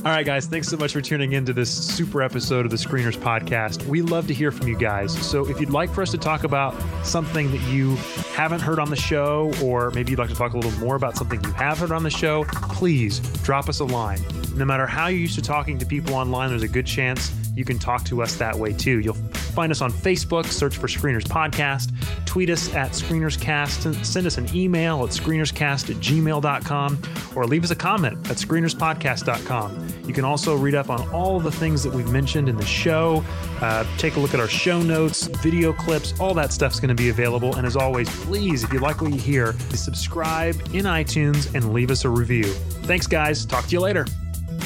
[0.06, 2.78] All right, guys, thanks so much for tuning in to this super episode of the
[2.78, 3.86] Screeners Podcast.
[3.86, 5.18] We love to hear from you guys.
[5.26, 6.76] So if you'd like for us to talk about
[7.06, 7.96] something that you
[8.34, 11.16] haven't heard on the show, or maybe you'd like to talk a little more about
[11.16, 14.20] something you have heard on the show, please drop us a line.
[14.58, 17.66] No matter how you're used to talking to people online, there's a good chance you
[17.66, 19.00] can talk to us that way too.
[19.00, 21.94] You'll find us on Facebook, search for Screeners Podcast,
[22.26, 27.02] tweet us at ScreenersCast, send us an email at screenerscast at gmail.com,
[27.36, 29.88] or leave us a comment at screenerspodcast.com.
[30.06, 33.24] You can also read up on all the things that we've mentioned in the show,
[33.62, 36.96] uh, take a look at our show notes, video clips, all that stuff's going to
[36.96, 37.56] be available.
[37.56, 41.92] And as always, please, if you like what you hear, subscribe in iTunes and leave
[41.92, 42.46] us a review.
[42.84, 43.46] Thanks, guys.
[43.46, 44.08] Talk to you later.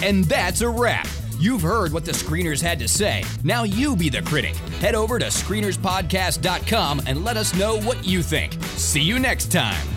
[0.01, 1.07] And that's a wrap.
[1.39, 3.23] You've heard what the screeners had to say.
[3.43, 4.55] Now you be the critic.
[4.79, 8.53] Head over to screenerspodcast.com and let us know what you think.
[8.75, 9.96] See you next time.